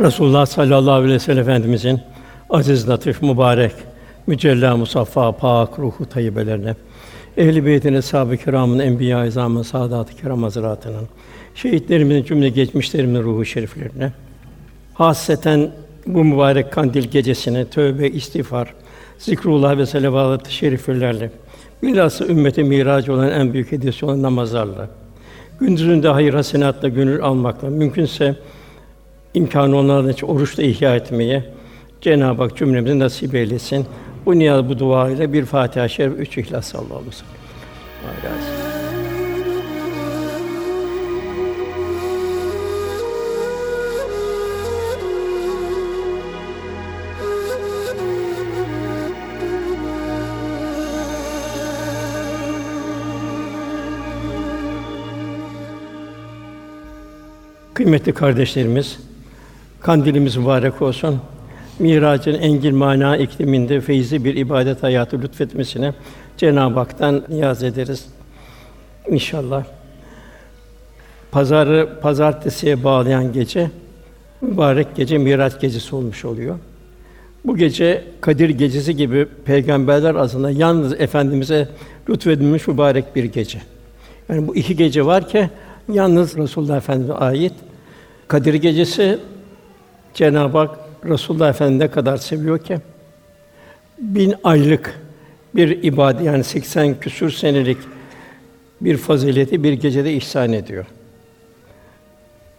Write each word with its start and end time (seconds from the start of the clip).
Resulullah 0.00 0.46
sallallahu 0.46 0.92
aleyhi 0.92 1.14
ve 1.14 1.18
sellem 1.18 1.42
Efendimizin 1.42 2.00
aziz, 2.50 2.88
latif, 2.88 3.22
mübarek, 3.22 3.72
mücella, 4.26 4.76
musaffa, 4.76 5.32
pak 5.32 5.78
ruhu 5.78 6.06
tayyibelerine, 6.06 6.74
ehl-i 7.36 7.66
beytin, 7.66 7.94
eshab-ı 7.94 8.36
kiramın, 8.36 8.78
enbiya-i 8.78 9.28
izamın, 9.28 9.62
saadat-ı 9.62 10.16
kiram 10.16 10.42
hazretlerinin, 10.42 11.08
şehitlerimizin 11.54 12.24
cümle 12.24 12.48
geçmişlerimizin 12.48 13.22
ruhu 13.22 13.44
şeriflerine, 13.44 14.12
hasreten 14.94 15.70
bu 16.06 16.24
mübarek 16.24 16.72
kandil 16.72 17.04
gecesine 17.04 17.64
tövbe, 17.64 18.08
istiğfar, 18.08 18.74
zikrullah 19.18 19.78
ve 19.78 19.86
selavat-ı 19.86 20.52
şeriflerle, 20.52 21.30
bilhassa 21.82 22.26
ümmete 22.26 22.62
miracı 22.62 23.12
olan 23.12 23.30
en 23.30 23.52
büyük 23.52 23.72
hediyesi 23.72 24.06
olan 24.06 24.22
namazlarla, 24.22 24.88
gündüzünde 25.60 26.08
hayır 26.08 26.34
hasenatla 26.34 26.88
gönül 26.88 27.22
almakla, 27.22 27.70
mümkünse 27.70 28.36
imkanı 29.34 29.76
olanlardan 29.76 30.10
için 30.12 30.26
oruçla 30.26 30.62
ihya 30.62 30.96
etmeye 30.96 31.44
Cenab-ı 32.00 32.42
Hak 32.42 32.56
cümlemize 32.56 32.98
nasip 32.98 33.34
eylesin. 33.34 33.86
Bu 34.26 34.38
niyaz, 34.38 34.68
bu 34.68 34.78
dua 34.78 35.10
ile 35.10 35.32
bir 35.32 35.44
Fatiha-i 35.44 35.90
Şerif, 35.90 36.18
üç 36.18 36.38
İhlas 36.38 36.66
sallallahu 36.66 36.94
aleyhi 36.94 37.08
ve 37.08 37.12
sellem. 37.12 37.34
Kıymetli 57.74 58.14
kardeşlerimiz, 58.14 58.98
kandilimiz 59.84 60.36
mübarek 60.36 60.82
olsun. 60.82 61.20
Miracın 61.78 62.34
engin 62.34 62.74
mana 62.74 63.16
ikliminde 63.16 63.80
feyzi 63.80 64.24
bir 64.24 64.36
ibadet 64.36 64.82
hayatı 64.82 65.22
lütfetmesine 65.22 65.94
Cenab-ı 66.36 66.78
Hak'tan 66.78 67.24
niyaz 67.28 67.62
ederiz. 67.62 68.06
İnşallah. 69.10 69.64
Pazarı 71.30 71.88
pazartesiye 72.02 72.84
bağlayan 72.84 73.32
gece 73.32 73.70
mübarek 74.40 74.96
gece 74.96 75.18
Miraç 75.18 75.60
gecesi 75.60 75.96
olmuş 75.96 76.24
oluyor. 76.24 76.58
Bu 77.44 77.56
gece 77.56 78.04
Kadir 78.20 78.50
gecesi 78.50 78.96
gibi 78.96 79.26
peygamberler 79.44 80.10
arasında 80.14 80.50
yalnız 80.50 80.92
efendimize 81.00 81.68
lütfedilmiş 82.08 82.68
mübarek 82.68 83.16
bir 83.16 83.24
gece. 83.24 83.62
Yani 84.28 84.48
bu 84.48 84.56
iki 84.56 84.76
gece 84.76 85.06
var 85.06 85.28
ki 85.28 85.50
yalnız 85.92 86.36
Resulullah 86.36 86.76
Efendimize 86.76 87.14
ait. 87.14 87.52
Kadir 88.28 88.54
gecesi 88.54 89.18
Cenab-ı 90.14 90.58
Hak 90.58 90.78
Resulullah 91.04 91.48
Efendimiz 91.48 91.80
ne 91.80 91.90
kadar 91.90 92.16
seviyor 92.16 92.58
ki 92.58 92.78
bin 93.98 94.34
aylık 94.44 95.00
bir 95.54 95.82
ibadet 95.82 96.22
yani 96.22 96.44
80 96.44 97.00
küsür 97.00 97.30
senelik 97.30 97.78
bir 98.80 98.96
fazileti 98.96 99.64
bir 99.64 99.72
gecede 99.72 100.12
ihsan 100.12 100.52
ediyor. 100.52 100.86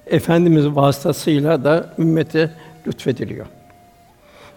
Efendimiz 0.08 0.68
vasıtasıyla 0.68 1.64
da 1.64 1.94
ümmete 2.00 2.52
lütfediliyor. 2.88 3.46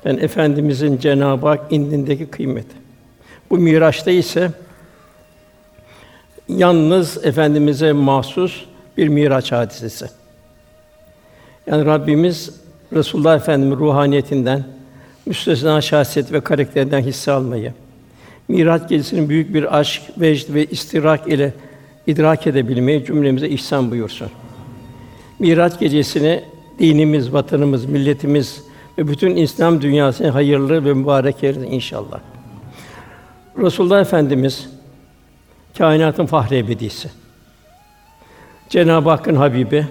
Yani 0.04 0.20
efendimizin 0.20 0.98
Cenab-ı 0.98 1.46
Hak 1.46 1.72
indindeki 1.72 2.26
kıymeti. 2.26 2.76
Bu 3.50 3.58
Miraç'ta 3.58 4.10
ise 4.10 4.52
yalnız 6.48 7.26
efendimize 7.26 7.92
mahsus 7.92 8.64
bir 8.96 9.08
Miraç 9.08 9.52
hadisesi. 9.52 10.06
Yani 11.66 11.86
Rabbimiz 11.86 12.60
Resulullah 12.92 13.36
Efendimiz 13.36 13.78
ruhaniyetinden, 13.78 14.64
müstesna 15.26 15.80
şahsiyet 15.80 16.32
ve 16.32 16.40
karakterinden 16.40 17.00
hisse 17.00 17.32
almayı, 17.32 17.72
Miraç 18.48 18.88
gecesinin 18.88 19.28
büyük 19.28 19.54
bir 19.54 19.78
aşk, 19.78 20.02
vecd 20.20 20.54
ve 20.54 20.66
istirak 20.66 21.28
ile 21.28 21.52
idrak 22.06 22.46
edebilmeyi 22.46 23.04
cümlemize 23.04 23.48
ihsan 23.48 23.90
buyursun. 23.90 24.28
Miraç 25.38 25.78
gecesini 25.78 26.44
dinimiz, 26.78 27.32
vatanımız, 27.32 27.84
milletimiz 27.84 28.64
ve 28.98 29.08
bütün 29.08 29.36
İslam 29.36 29.82
dünyasına 29.82 30.34
hayırlı 30.34 30.84
ve 30.84 30.94
mübarek 30.94 31.44
eylesin 31.44 31.70
inşallah. 31.70 32.20
Resulullah 33.58 34.00
Efendimiz 34.00 34.68
kainatın 35.78 36.26
fahri 36.26 36.56
ebedisi. 36.56 37.10
Cenab-ı 38.68 39.10
Hakk'ın 39.10 39.36
habibi 39.36 39.86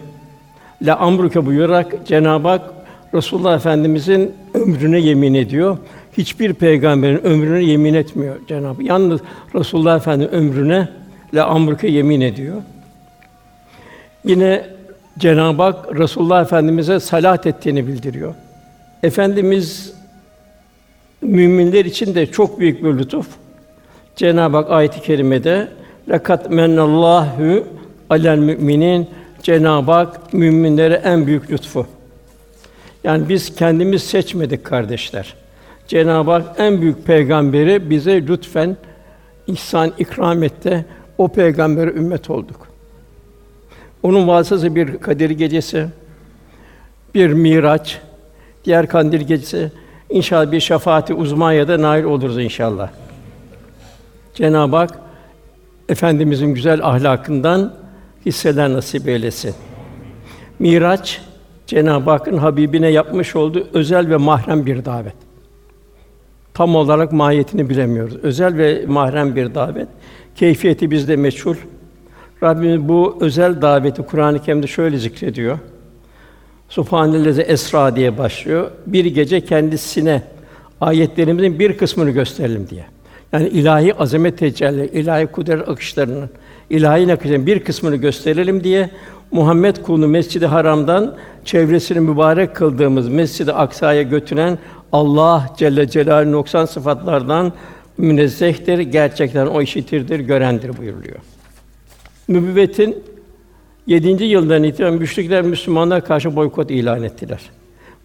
la 0.81 0.97
amruke 0.97 1.46
buyurarak 1.46 2.07
Cenab-ı 2.07 2.47
Hak 2.47 2.76
Resulullah 3.13 3.56
Efendimizin 3.56 4.34
ömrüne 4.53 5.00
yemin 5.00 5.34
ediyor. 5.34 5.78
Hiçbir 6.18 6.53
peygamberin 6.53 7.25
ömrüne 7.25 7.63
yemin 7.63 7.94
etmiyor 7.94 8.35
Cenab-ı. 8.47 8.84
Yalnız 8.84 9.22
Resulullah 9.56 9.97
Efendimiz 9.97 10.34
ömrüne 10.34 10.90
la 11.34 11.45
amruke 11.45 11.88
yemin 11.88 12.22
ediyor. 12.22 12.56
Yine 14.25 14.66
Cenab-ı 15.18 15.63
Hak 15.63 16.00
Resulullah 16.00 16.41
Efendimize 16.41 17.00
salat 17.00 17.47
ettiğini 17.47 17.88
bildiriyor. 17.88 18.35
Efendimiz 19.03 19.94
müminler 21.22 21.85
için 21.85 22.16
de 22.16 22.25
çok 22.25 22.59
büyük 22.59 22.84
bir 22.84 22.97
lütuf. 22.97 23.28
Cenab-ı 24.16 24.57
Hak 24.57 24.72
ayet-i 24.72 25.01
kerimede 25.01 25.68
"Lekat 26.09 26.50
mennallahu 26.50 27.63
alel 28.09 28.38
müminin" 28.38 29.07
Cenab-ı 29.44 29.91
Hak 29.91 30.34
müminlere 30.34 31.01
en 31.06 31.28
büyük 31.28 31.51
lütfu. 31.51 31.88
Yani 33.03 33.30
biz 33.30 33.56
kendimiz 33.56 34.03
seçmedik 34.03 34.66
kardeşler. 34.66 35.35
Cenab-ı 35.88 36.31
Hak 36.31 36.59
en 36.59 36.81
büyük 36.81 37.06
peygamberi 37.06 37.90
bize 37.90 38.28
lütfen 38.28 38.78
ihsan 39.47 39.94
ikram 39.97 40.44
etti. 40.44 40.85
O 41.18 41.28
peygambere 41.28 41.90
ümmet 41.90 42.30
olduk. 42.30 42.68
Onun 44.03 44.28
vasıtası 44.28 44.75
bir 44.75 44.97
Kadir 44.97 45.30
gecesi, 45.30 45.88
bir 47.16 47.34
Miraç, 47.34 48.00
diğer 48.66 48.88
Kandil 48.88 49.22
gecesi, 49.22 49.72
inşallah 50.09 50.52
bir 50.52 50.59
şefaati 50.59 51.13
uzmaya 51.13 51.68
da 51.68 51.81
nail 51.81 52.03
oluruz 52.03 52.38
inşallah. 52.38 52.90
Cenab-ı 54.34 54.75
Hak 54.75 55.00
efendimizin 55.90 56.53
güzel 56.53 56.86
ahlakından 56.86 57.74
hisseler 58.25 58.74
nasip 58.74 59.07
eylesin. 59.07 59.56
Miraç 60.59 61.22
Cenab-ı 61.67 62.09
Hakk'ın 62.09 62.38
Habibine 62.38 62.89
yapmış 62.89 63.35
olduğu 63.35 63.67
özel 63.73 64.09
ve 64.09 64.17
mahrem 64.17 64.66
bir 64.66 64.85
davet. 64.85 65.13
Tam 66.53 66.75
olarak 66.75 67.11
mahiyetini 67.11 67.69
bilemiyoruz. 67.69 68.16
Özel 68.16 68.57
ve 68.57 68.85
mahrem 68.88 69.35
bir 69.35 69.55
davet. 69.55 69.88
Keyfiyeti 70.35 70.91
bizde 70.91 71.16
meçhul. 71.16 71.56
Rabbimiz 72.44 72.89
bu 72.89 73.17
özel 73.22 73.61
daveti 73.61 74.01
Kur'an-ı 74.01 74.41
Kerim'de 74.41 74.67
şöyle 74.67 74.97
zikrediyor. 74.97 75.59
Subhanellezi 76.69 77.41
esra 77.41 77.95
diye 77.95 78.17
başlıyor. 78.17 78.72
Bir 78.85 79.06
gece 79.06 79.41
kendisine 79.41 80.22
ayetlerimizin 80.81 81.59
bir 81.59 81.77
kısmını 81.77 82.11
gösterelim 82.11 82.67
diye. 82.69 82.85
Yani 83.31 83.47
ilahi 83.47 83.94
azamet 83.94 84.38
tecelli, 84.38 84.85
ilahi 84.85 85.27
kudret 85.27 85.69
akışlarının, 85.69 86.29
ilahi 86.69 87.07
nakışların 87.07 87.45
bir 87.45 87.59
kısmını 87.59 87.95
gösterelim 87.95 88.63
diye 88.63 88.89
Muhammed 89.31 89.77
kulunu 89.77 90.07
Mescid-i 90.07 90.45
Haram'dan 90.45 91.15
çevresini 91.45 91.99
mübarek 91.99 92.55
kıldığımız 92.55 93.09
Mescid-i 93.09 93.53
Aksa'ya 93.53 94.01
götüren 94.01 94.57
Allah 94.91 95.49
Celle 95.57 95.89
Celaluhu 95.89 96.31
noksan 96.31 96.65
sıfatlardan 96.65 97.53
münezzehtir, 97.97 98.79
gerçekten 98.79 99.47
o 99.47 99.61
işitirdir, 99.61 100.19
görendir 100.19 100.77
buyuruluyor. 100.77 101.17
Nübüvvetin 102.29 103.03
7. 103.88 104.23
yıldan 104.23 104.63
itibaren 104.63 104.93
müşrikler 104.93 105.41
Müslümanlar 105.41 106.05
karşı 106.05 106.35
boykot 106.35 106.71
ilan 106.71 107.03
ettiler. 107.03 107.41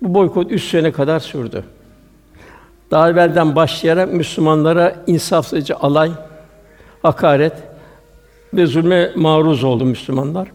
Bu 0.02 0.14
boykot 0.14 0.52
üç 0.52 0.64
sene 0.64 0.92
kadar 0.92 1.20
sürdü. 1.20 1.64
Daha 2.90 3.10
evvelden 3.10 3.56
başlayarak 3.56 4.12
Müslümanlara 4.12 4.94
insafsızca 5.06 5.76
alay, 5.80 6.10
hakaret 7.02 7.52
ve 8.54 8.66
zulme 8.66 9.12
maruz 9.16 9.64
oldu 9.64 9.84
Müslümanlar. 9.84 10.48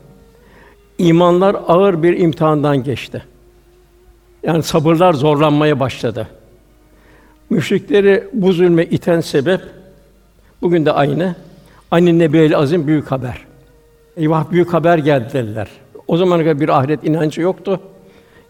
İmanlar 0.98 1.56
ağır 1.68 2.04
bir 2.04 2.18
imtihandan 2.20 2.84
geçti. 2.84 3.24
Yani 4.44 4.64
sabırlar 4.64 5.14
zorlanmaya 5.14 5.80
başladı. 5.80 6.28
Müşrikleri 7.50 8.24
bu 8.34 8.54
zulme 8.54 8.86
iten 8.86 9.22
sebep 9.22 9.62
bugün 10.62 10.86
de 10.86 10.92
aynı. 10.92 11.36
Ani 11.92 12.20
Nebi'l 12.20 12.58
azim 12.58 12.88
büyük 12.88 13.12
haber. 13.12 13.46
Eyvah 14.18 14.52
büyük 14.52 14.74
haber 14.74 14.98
geldi 14.98 15.34
dediler. 15.34 15.68
O 16.08 16.18
zamana 16.18 16.44
kadar 16.44 16.60
bir 16.60 16.70
ahiret 16.70 17.04
inancı 17.04 17.42
yoktu. 17.42 17.80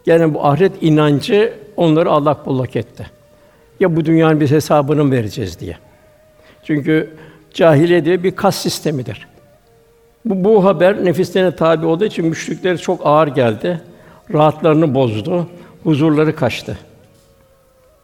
Gene 0.05 0.33
bu 0.33 0.45
ahiret 0.45 0.83
inancı 0.83 1.53
onları 1.77 2.09
Allah 2.09 2.37
bullak 2.45 2.75
etti. 2.75 3.07
Ya 3.79 3.95
bu 3.95 4.05
dünyanın 4.05 4.39
biz 4.39 4.51
hesabını 4.51 5.11
vereceğiz 5.11 5.59
diye. 5.59 5.77
Çünkü 6.63 7.09
cahiliye 7.53 8.05
diye 8.05 8.23
bir 8.23 8.31
kas 8.31 8.55
sistemidir. 8.55 9.27
Bu, 10.25 10.43
bu 10.43 10.65
haber 10.65 11.05
nefislerine 11.05 11.55
tabi 11.55 11.85
olduğu 11.85 12.05
için 12.05 12.25
müşrikler 12.25 12.77
çok 12.77 13.01
ağır 13.03 13.27
geldi. 13.27 13.81
Rahatlarını 14.33 14.95
bozdu. 14.95 15.47
huzurları 15.83 16.35
kaçtı. 16.35 16.77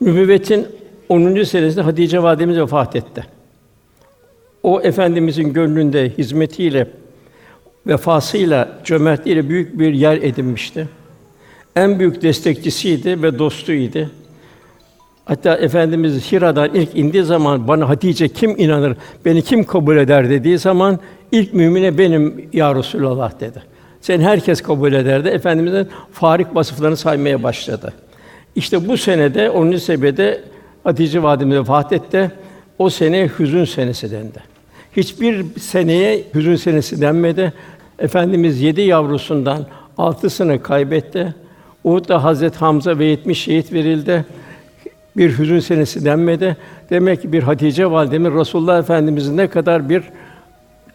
Nübüvvetin 0.02 0.68
10. 1.10 1.44
senesinde 1.44 1.82
Hatice 1.82 2.24
validemiz 2.24 2.58
vefat 2.58 2.96
etti. 2.96 3.26
O 4.64 4.82
efendimizin 4.82 5.54
gönlünde 5.54 6.10
hizmetiyle, 6.10 6.88
vefasıyla, 7.88 8.80
cömertliğiyle 8.84 9.50
büyük 9.50 9.80
bir 9.80 9.94
yer 9.94 10.18
edinmişti. 10.18 10.88
En 11.76 12.00
büyük 12.00 12.22
destekçisiydi 12.22 13.24
ve 13.24 13.40
dostuydu. 13.40 14.10
Hatta 15.26 15.56
Efendimiz 15.56 16.32
Hira'dan 16.32 16.74
ilk 16.74 16.96
indiği 16.96 17.24
zaman 17.24 17.68
bana 17.68 17.90
Hatice 17.90 18.28
kim 18.28 18.60
inanır, 18.60 18.98
beni 19.26 19.42
kim 19.42 19.64
kabul 19.64 19.98
eder 19.98 20.30
dediği 20.30 20.58
zaman 20.58 21.00
ilk 21.34 21.54
mümine 21.54 21.98
benim 21.98 22.50
ya 22.54 22.76
Resulallah 22.76 23.40
dedi. 23.40 23.64
Sen 24.02 24.22
herkes 24.22 24.62
kabul 24.62 24.94
ederdi. 24.94 25.28
Efendimizin 25.28 25.88
farik 26.12 26.56
vasıflarını 26.56 26.98
saymaya 26.98 27.44
başladı. 27.44 27.94
İşte 28.56 28.88
bu 28.88 28.98
senede 28.98 29.50
onun 29.50 29.78
sebede 29.78 30.42
Hatice 30.84 31.24
validemiz 31.24 31.58
vefat 31.58 31.94
etti. 31.94 32.32
O 32.80 32.90
sene 32.90 33.30
hüzün 33.40 33.66
senesi 33.66 34.12
dendi. 34.12 34.44
Hiçbir 34.98 35.46
seneye 35.60 36.24
hüzün 36.36 36.56
senesi 36.56 37.02
denmedi. 37.02 37.54
Efendimiz 38.00 38.62
yedi 38.62 38.82
yavrusundan 38.82 39.66
altısını 39.98 40.64
kaybetti. 40.64 41.36
Uhud'da 41.84 42.24
Hazret 42.24 42.56
Hamza 42.56 43.00
ve 43.00 43.06
70 43.06 43.42
şehit 43.42 43.74
verildi. 43.74 44.26
Bir 45.18 45.38
hüzün 45.38 45.60
senesi 45.60 46.06
denmedi. 46.06 46.58
Demek 46.90 47.22
ki 47.22 47.34
bir 47.34 47.44
Hatice 47.44 47.92
validemiz 47.92 48.34
Resulullah 48.34 48.80
Efendimizin 48.80 49.38
ne 49.38 49.48
kadar 49.48 49.90
bir 49.90 50.04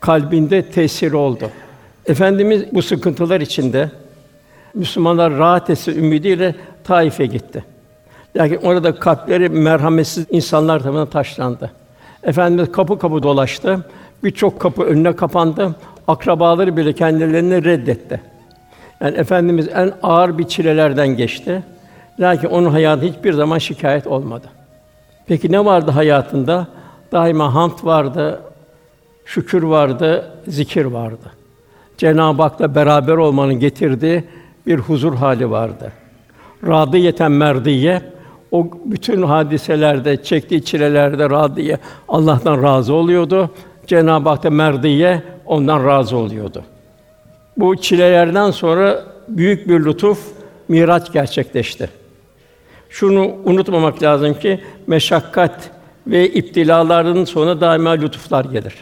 kalbinde 0.01 0.63
tesiri 0.63 1.17
oldu. 1.17 1.51
Efendimiz 2.07 2.65
bu 2.73 2.83
sıkıntılar 2.83 3.41
içinde 3.41 3.91
Müslümanlar 4.75 5.33
rahat 5.39 5.71
etsin 5.71 5.99
ümidiyle 5.99 6.55
Taif'e 6.85 7.27
gitti. 7.27 7.65
Lakin 8.37 8.57
orada 8.57 8.95
kalpleri 8.95 9.49
merhametsiz 9.49 10.27
insanlar 10.31 10.81
tarafından 10.81 11.07
taşlandı. 11.07 11.71
Efendimiz 12.23 12.73
kapı 12.73 12.99
kapı 12.99 13.23
dolaştı. 13.23 13.85
Birçok 14.25 14.61
kapı 14.61 14.83
önüne 14.83 15.17
kapandı. 15.17 15.75
Akrabaları 16.09 16.77
bile 16.77 16.93
kendilerini 16.93 17.65
reddetti. 17.65 18.21
Yani 19.01 19.17
efendimiz 19.17 19.69
en 19.75 19.93
ağır 20.03 20.39
bir 20.39 20.49
çilelerden 20.49 21.09
geçti. 21.09 21.63
Lakin 22.21 22.49
onun 22.49 22.71
hayatı 22.71 23.07
hiçbir 23.07 23.33
zaman 23.33 23.59
şikayet 23.59 24.07
olmadı. 24.07 24.47
Peki 25.27 25.53
ne 25.53 25.65
vardı 25.65 25.91
hayatında? 25.91 26.67
Daima 27.13 27.55
hamd 27.55 27.85
vardı, 27.85 28.41
şükür 29.29 29.63
vardı, 29.63 30.31
zikir 30.47 30.85
vardı. 30.85 31.33
Cenab-ı 31.97 32.43
Hak'la 32.43 32.75
beraber 32.75 33.13
olmanın 33.13 33.55
getirdiği 33.55 34.25
bir 34.67 34.79
huzur 34.79 35.15
hali 35.15 35.51
vardı. 35.51 35.93
Radiyeten 36.67 37.33
merdiye 37.33 38.03
o 38.51 38.71
bütün 38.85 39.23
hadiselerde, 39.23 40.23
çektiği 40.23 40.65
çilelerde 40.65 41.31
radiye 41.31 41.79
Allah'tan 42.09 42.63
razı 42.63 42.95
oluyordu. 42.95 43.51
Cenab-ı 43.87 44.29
Hak 44.29 44.43
da 44.43 44.51
merdiye 44.51 45.23
ondan 45.47 45.87
razı 45.87 46.17
oluyordu. 46.17 46.63
Bu 47.57 47.77
çilelerden 47.77 48.51
sonra 48.51 49.05
büyük 49.29 49.69
bir 49.69 49.85
lütuf 49.85 50.19
Miraç 50.69 51.13
gerçekleşti. 51.13 51.89
Şunu 52.91 53.31
unutmamak 53.45 54.03
lazım 54.03 54.35
ki 54.35 54.61
meşakkat 54.87 55.71
ve 56.07 56.29
iptilaların 56.29 57.25
sonra 57.25 57.61
daima 57.61 57.91
lütuflar 57.91 58.45
gelir. 58.45 58.75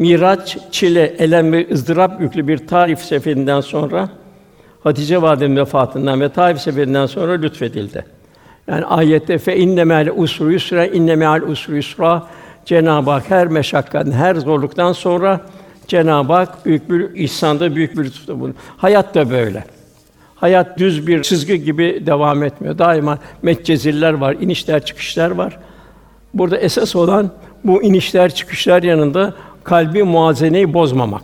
Miraç, 0.00 0.58
çile, 0.70 1.04
elem 1.18 1.52
ve 1.52 1.66
ızdırap 1.72 2.20
yüklü 2.20 2.48
bir 2.48 2.58
Taif 2.66 2.98
seferinden 2.98 3.60
sonra 3.60 4.08
Hatice 4.84 5.22
validemizin 5.22 5.60
vefatından 5.60 6.20
ve 6.20 6.28
Taif 6.28 6.60
seferinden 6.60 7.06
sonra 7.06 7.32
lütfedildi. 7.32 8.04
Yani 8.68 8.84
ayette 8.84 9.38
fe 9.38 9.56
inne 9.56 9.84
me'al 9.84 10.08
usru 10.16 10.52
yusra 10.52 10.86
inne 10.86 11.16
me'al 11.16 11.42
usru 11.42 11.76
yusra 11.76 12.26
Cenab-ı 12.64 13.10
Hak 13.10 13.30
her 13.30 13.46
meşakkatten, 13.46 14.12
her 14.12 14.34
zorluktan 14.34 14.92
sonra 14.92 15.40
Cenab-ı 15.86 16.32
Hak 16.32 16.66
büyük 16.66 16.90
bir 16.90 17.14
ihsanda, 17.14 17.76
büyük 17.76 17.98
bir 17.98 18.04
lütufta 18.04 18.40
bunu. 18.40 18.52
Hayat 18.76 19.14
da 19.14 19.30
böyle. 19.30 19.64
Hayat 20.34 20.78
düz 20.78 21.06
bir 21.06 21.22
çizgi 21.22 21.64
gibi 21.64 22.02
devam 22.06 22.42
etmiyor. 22.42 22.78
Daima 22.78 23.18
metceziller 23.42 24.12
var, 24.12 24.36
inişler 24.40 24.84
çıkışlar 24.84 25.30
var. 25.30 25.58
Burada 26.34 26.56
esas 26.56 26.96
olan 26.96 27.30
bu 27.64 27.82
inişler 27.82 28.34
çıkışlar 28.34 28.82
yanında 28.82 29.34
kalbi 29.64 30.02
muazeneyi 30.02 30.74
bozmamak. 30.74 31.22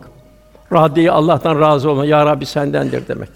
Radiyi 0.73 1.11
Allah'tan 1.11 1.61
razı 1.61 1.91
olma. 1.91 2.07
Ya 2.07 2.27
Rabbi 2.27 2.47
sendendir 2.47 3.09
demek. 3.09 3.29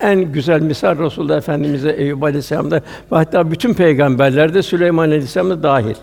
En 0.00 0.32
güzel 0.32 0.60
misal 0.60 0.98
Resulullah 0.98 1.36
Efendimize 1.36 1.90
Eyüp 1.90 2.22
Aleyhisselam'da 2.22 2.76
ve 3.12 3.16
hatta 3.16 3.50
bütün 3.50 3.74
peygamberlerde 3.74 4.62
Süleyman 4.62 5.04
Aleyhisselam'da 5.04 5.62
dahil. 5.62 5.94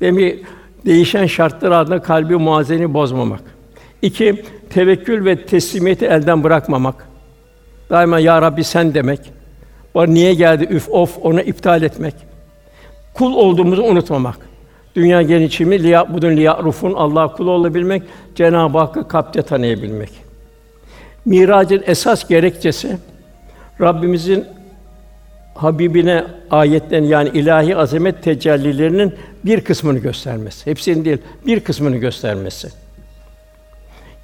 Demek 0.00 0.44
değişen 0.86 1.26
şartlar 1.26 1.70
altında 1.70 2.02
kalbi 2.02 2.36
muazeneyi 2.36 2.94
bozmamak. 2.94 3.40
İki, 4.02 4.44
tevekkül 4.70 5.24
ve 5.24 5.46
teslimiyeti 5.46 6.06
elden 6.06 6.44
bırakmamak. 6.44 7.08
Daima 7.90 8.18
ya 8.18 8.42
Rabbi 8.42 8.64
sen 8.64 8.94
demek. 8.94 9.20
Var 9.94 10.08
niye 10.08 10.34
geldi 10.34 10.68
üf 10.70 10.88
of 10.90 11.18
onu 11.22 11.40
iptal 11.40 11.82
etmek. 11.82 12.14
Kul 13.14 13.34
olduğumuzu 13.34 13.82
unutmamak. 13.82 14.36
Dünya 14.94 15.22
genişimi 15.22 15.82
liya 15.82 16.14
budun 16.14 16.36
liya 16.36 16.62
rufun 16.62 16.94
Allah 16.94 17.32
kul 17.32 17.46
olabilmek, 17.46 18.02
Cenab-ı 18.34 18.78
Hakk'ı 18.78 19.08
kalpte 19.08 19.42
tanıyabilmek. 19.42 20.10
Miracın 21.24 21.82
esas 21.86 22.28
gerekçesi 22.28 22.98
Rabbimizin 23.80 24.44
Habibine 25.54 26.24
ayetlerin 26.50 27.04
yani 27.04 27.28
ilahi 27.28 27.76
azamet 27.76 28.22
tecellilerinin 28.22 29.14
bir 29.44 29.60
kısmını 29.60 29.98
göstermesi. 29.98 30.66
Hepsinin 30.66 31.04
değil, 31.04 31.18
bir 31.46 31.60
kısmını 31.60 31.96
göstermesi. 31.96 32.68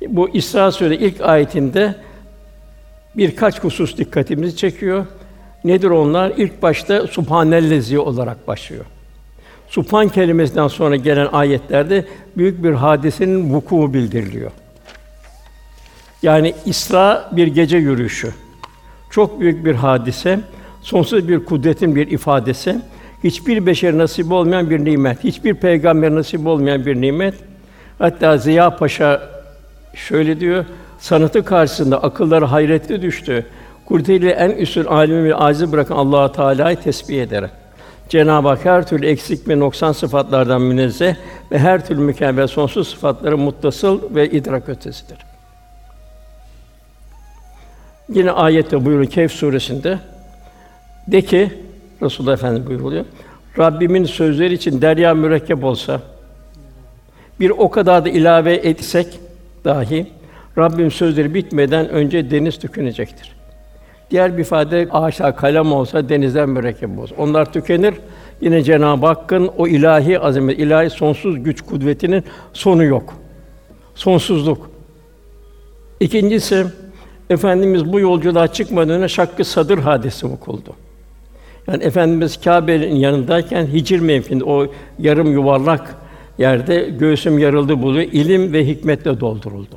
Bu 0.09 0.29
İsra 0.29 0.73
Sûre 0.73 0.97
ilk 0.97 1.21
ayetinde 1.21 1.95
birkaç 3.17 3.65
husus 3.65 3.97
dikkatimizi 3.97 4.57
çekiyor. 4.57 5.07
Nedir 5.65 5.91
onlar? 5.91 6.33
İlk 6.37 6.63
başta 6.63 7.07
Subhanellezi 7.07 7.99
olarak 7.99 8.49
başlıyor. 8.49 8.85
Subhan 9.71 10.09
kelimesinden 10.09 10.69
sonra 10.69 10.97
gelen 10.97 11.29
ayetlerde 11.33 12.05
büyük 12.37 12.65
bir 12.65 12.73
hadisenin 12.73 13.55
vuku 13.55 13.95
bildiriliyor. 13.95 14.51
Yani 16.23 16.55
İsra 16.65 17.31
bir 17.33 17.47
gece 17.47 17.77
yürüyüşü. 17.77 18.35
Çok 19.11 19.41
büyük 19.41 19.65
bir 19.65 19.75
hadise, 19.75 20.41
sonsuz 20.83 21.29
bir 21.29 21.45
kudretin 21.45 21.97
bir 21.97 22.11
ifadesi. 22.11 22.81
Hiçbir 23.25 23.67
beşer 23.67 23.99
nasip 23.99 24.33
olmayan 24.33 24.71
bir 24.71 24.85
nimet, 24.85 25.25
hiçbir 25.25 25.55
peygamber 25.55 26.15
nasip 26.15 26.47
olmayan 26.47 26.87
bir 26.87 27.01
nimet. 27.01 27.35
Hatta 27.99 28.39
Ziya 28.39 28.77
Paşa 28.77 29.23
şöyle 29.95 30.41
diyor: 30.41 30.65
Sanatı 30.99 31.45
karşısında 31.45 32.03
akılları 32.03 32.45
hayrette 32.45 33.03
düştü. 33.03 33.47
Kudretiyle 33.87 34.31
en 34.31 34.51
üstün 34.51 34.85
alimi 34.85 35.25
ve 35.25 35.35
acizi 35.35 35.73
bırakan 35.73 35.97
Allah 35.97 36.33
Teala'yı 36.33 36.77
tesbih 36.77 37.23
eder. 37.23 37.51
Cenab-ı 38.11 38.49
Hak 38.49 38.65
her 38.65 38.87
türlü 38.87 39.07
eksik 39.07 39.49
ve 39.49 39.59
noksan 39.59 39.93
sıfatlardan 39.93 40.63
münezzeh 40.63 41.15
ve 41.53 41.59
her 41.59 41.87
türlü 41.87 42.01
mükemmel 42.01 42.47
sonsuz 42.47 42.89
sıfatları 42.89 43.39
muttasıl 43.39 44.15
ve 44.15 44.31
idrak 44.31 44.69
ötesidir. 44.69 45.19
Yine 48.09 48.31
ayette 48.31 48.85
buyuruyor 48.85 49.11
Kehf 49.11 49.33
suresinde 49.33 49.99
de 51.07 51.23
ki 51.23 51.53
Resulullah 52.03 52.33
Efendimiz 52.33 52.67
buyuruyor. 52.67 53.05
Rabbimin 53.59 54.05
sözleri 54.05 54.55
için 54.55 54.83
derya 54.83 55.15
mürekkep 55.15 55.65
olsa 55.65 56.01
bir 57.41 57.51
o 57.51 57.71
kadar 57.71 58.05
da 58.05 58.09
ilave 58.09 58.55
etsek 58.55 59.21
dahi 59.65 60.07
Rabbim 60.59 60.91
sözleri 60.91 61.35
bitmeden 61.35 61.89
önce 61.89 62.31
deniz 62.31 62.59
tükenecektir. 62.59 63.40
Diğer 64.11 64.37
bir 64.37 64.43
ifade 64.43 64.89
ağaçlar 64.91 65.37
kalem 65.37 65.73
olsa 65.73 66.09
denizden 66.09 66.49
mürekkep 66.49 66.99
olsa. 66.99 67.15
Onlar 67.19 67.53
tükenir. 67.53 67.95
Yine 68.41 68.63
Cenab-ı 68.63 69.07
Hakk'ın 69.07 69.51
o 69.59 69.67
ilahi 69.67 70.21
azamet, 70.21 70.59
ilahi 70.59 70.91
sonsuz 70.91 71.45
güç 71.45 71.61
kudretinin 71.61 72.25
sonu 72.53 72.85
yok. 72.85 73.15
Sonsuzluk. 73.95 74.71
İkincisi 76.01 76.67
Efendimiz 77.31 77.93
bu 77.93 78.01
yolculuğa 78.01 78.49
çıkmadan 78.49 78.91
önce 78.91 79.09
şakkı 79.09 79.45
sadır 79.45 79.79
hadisi 79.79 80.27
vukuldu. 80.27 80.75
Yani 81.69 81.85
Efendimiz 81.85 82.41
Kâbe'nin 82.41 82.95
yanındayken 82.95 83.67
Hicr 83.67 84.01
mevkinde 84.01 84.45
o 84.45 84.67
yarım 84.99 85.33
yuvarlak 85.33 85.97
yerde 86.39 86.89
göğsüm 86.99 87.39
yarıldı 87.39 87.83
buluyor. 87.83 88.13
ilim 88.13 88.53
ve 88.53 88.67
hikmetle 88.67 89.21
dolduruldu. 89.21 89.77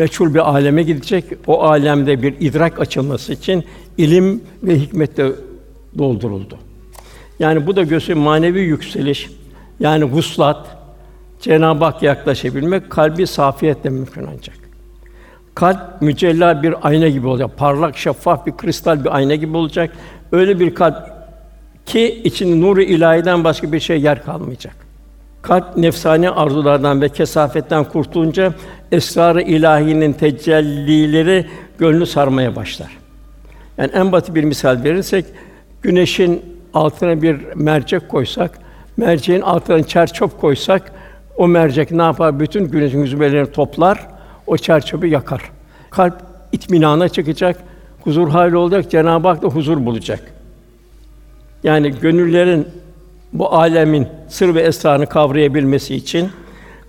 Meçhul 0.00 0.34
bir 0.34 0.50
aleme 0.50 0.82
gidecek. 0.82 1.24
O 1.46 1.62
alemde 1.62 2.22
bir 2.22 2.34
idrak 2.40 2.80
açılması 2.80 3.32
için 3.32 3.64
ilim 3.98 4.42
ve 4.62 4.78
hikmetle 4.78 5.32
dolduruldu. 5.98 6.58
Yani 7.38 7.66
bu 7.66 7.76
da 7.76 7.82
göğsün 7.82 8.18
manevi 8.18 8.60
yükseliş, 8.60 9.30
yani 9.80 10.04
vuslat, 10.04 10.76
Cenab-ı 11.40 11.84
Hak 11.84 12.02
yaklaşabilmek 12.02 12.90
kalbi 12.90 13.26
safiyetle 13.26 13.90
mümkün 13.90 14.26
ancak. 14.34 14.56
Kalp 15.54 16.02
mücella 16.02 16.62
bir 16.62 16.74
ayna 16.82 17.08
gibi 17.08 17.26
olacak. 17.26 17.50
Parlak, 17.56 17.96
şeffaf 17.96 18.46
bir 18.46 18.56
kristal 18.56 19.04
bir 19.04 19.16
ayna 19.16 19.34
gibi 19.34 19.56
olacak. 19.56 19.90
Öyle 20.32 20.60
bir 20.60 20.74
kalp 20.74 20.96
ki 21.86 22.20
içinde 22.24 22.60
nuru 22.60 22.82
ilahiden 22.82 23.44
başka 23.44 23.72
bir 23.72 23.80
şey 23.80 24.00
yer 24.00 24.24
kalmayacak. 24.24 24.76
Kalp 25.42 25.76
nefsani 25.76 26.30
arzulardan 26.30 27.00
ve 27.00 27.08
kesafetten 27.08 27.84
kurtulunca 27.84 28.52
esrar-ı 28.92 29.42
ilahinin 29.42 30.12
tecellileri 30.12 31.46
gönlü 31.78 32.06
sarmaya 32.06 32.56
başlar. 32.56 32.98
Yani 33.78 33.90
en 33.94 34.12
basit 34.12 34.34
bir 34.34 34.44
misal 34.44 34.84
verirsek 34.84 35.24
güneşin 35.82 36.42
altına 36.74 37.22
bir 37.22 37.36
mercek 37.54 38.08
koysak, 38.08 38.58
merceğin 38.96 39.40
altına 39.40 39.82
çerçöp 39.82 40.40
koysak 40.40 40.92
o 41.36 41.48
mercek 41.48 41.90
ne 41.90 42.02
yapar? 42.02 42.40
Bütün 42.40 42.64
güneşin 42.64 43.06
zübelerini 43.06 43.52
toplar, 43.52 44.06
o 44.46 44.56
çerçöpü 44.56 45.06
yakar. 45.06 45.42
Kalp 45.90 46.14
itminana 46.52 47.08
çıkacak, 47.08 47.56
huzur 48.00 48.28
hali 48.28 48.56
olacak, 48.56 48.90
Cenab-ı 48.90 49.28
Hak 49.28 49.42
da 49.42 49.46
huzur 49.46 49.86
bulacak. 49.86 50.32
Yani 51.64 51.90
gönüllerin 52.00 52.68
bu 53.32 53.54
alemin 53.54 54.08
sır 54.28 54.54
ve 54.54 54.60
esrarını 54.60 55.06
kavrayabilmesi 55.06 55.94
için 55.94 56.30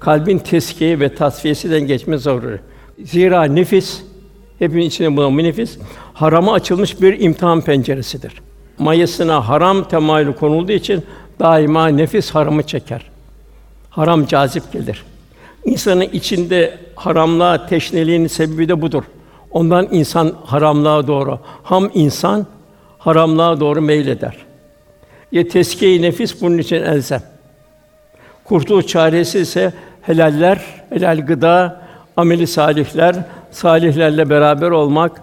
kalbin 0.01 0.37
teskiye 0.37 0.99
ve 0.99 1.15
tasfiyesinden 1.15 1.81
geçme 1.81 2.17
zaruri. 2.17 2.59
Zira 3.03 3.43
nefis 3.43 4.01
hepinin 4.59 4.81
içinde 4.81 5.17
bulunan 5.17 5.37
bu 5.37 5.43
nefis 5.43 5.77
harama 6.13 6.53
açılmış 6.53 7.01
bir 7.01 7.19
imtihan 7.19 7.61
penceresidir. 7.61 8.33
Mayasına 8.77 9.47
haram 9.47 9.83
temayülü 9.87 10.35
konulduğu 10.35 10.71
için 10.71 11.03
daima 11.39 11.87
nefis 11.87 12.31
haramı 12.31 12.63
çeker. 12.63 13.01
Haram 13.89 14.25
cazip 14.25 14.71
gelir. 14.73 15.03
İnsanın 15.65 16.01
içinde 16.01 16.77
haramlığa 16.95 17.67
teşneliğinin 17.67 18.27
sebebi 18.27 18.69
de 18.69 18.81
budur. 18.81 19.03
Ondan 19.51 19.87
insan 19.91 20.33
haramlığa 20.45 21.07
doğru, 21.07 21.39
ham 21.63 21.91
insan 21.93 22.47
haramlığa 22.99 23.59
doğru 23.59 23.81
meyleder. 23.81 24.37
Ya 25.31 25.47
teskiye 25.47 26.01
nefis 26.01 26.41
bunun 26.41 26.57
için 26.57 26.75
elzem. 26.75 27.23
Kurtuluş 28.43 28.87
çaresi 28.87 29.39
ise 29.39 29.73
helaller, 30.01 30.61
helal 30.89 31.25
gıda, 31.25 31.81
ameli 32.17 32.47
salihler, 32.47 33.15
salihlerle 33.51 34.29
beraber 34.29 34.71
olmak, 34.71 35.21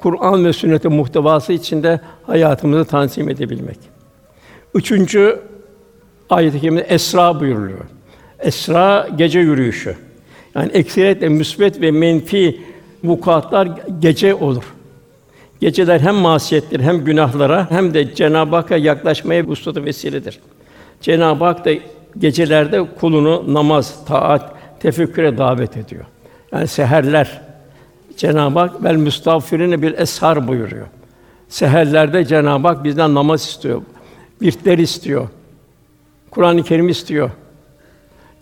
Kur'an 0.00 0.44
ve 0.44 0.52
sünnetin 0.52 0.92
muhtevası 0.92 1.52
içinde 1.52 2.00
hayatımızı 2.26 2.84
tanzim 2.84 3.28
edebilmek. 3.28 3.78
Üçüncü 4.74 5.40
ayet-i 6.30 6.60
kerimede 6.60 6.84
esra 6.84 7.40
buyuruluyor. 7.40 7.84
Esra 8.38 9.08
gece 9.16 9.40
yürüyüşü. 9.40 9.96
Yani 10.54 10.70
ekseriyetle 10.72 11.28
müsbet 11.28 11.80
ve 11.80 11.90
menfi 11.90 12.60
vukuatlar 13.04 13.68
gece 13.98 14.34
olur. 14.34 14.64
Geceler 15.60 16.00
hem 16.00 16.14
masiyettir 16.14 16.80
hem 16.80 17.04
günahlara 17.04 17.70
hem 17.70 17.94
de 17.94 18.14
Cenab-ı 18.14 18.56
Hakk'a 18.56 18.76
yaklaşmaya 18.76 19.46
vuslatı 19.46 19.84
vesiledir. 19.84 20.40
Cenab-ı 21.00 21.44
Hak 21.44 21.64
da 21.64 21.70
gecelerde 22.18 22.86
kulunu 23.00 23.54
namaz, 23.54 24.04
taat, 24.06 24.52
tefekküre 24.80 25.38
davet 25.38 25.76
ediyor. 25.76 26.04
Yani 26.52 26.66
seherler 26.66 27.40
Cenab-ı 28.16 28.58
Hak 28.58 28.84
vel 28.84 28.96
müstağfirine 28.96 29.82
bir 29.82 29.98
eshar 29.98 30.48
buyuruyor. 30.48 30.86
Seherlerde 31.48 32.24
Cenab-ı 32.24 32.68
Hak 32.68 32.84
bizden 32.84 33.14
namaz 33.14 33.42
istiyor. 33.42 33.82
Virtler 34.42 34.78
istiyor. 34.78 35.28
Kur'an-ı 36.30 36.62
Kerim 36.62 36.88
istiyor. 36.88 37.30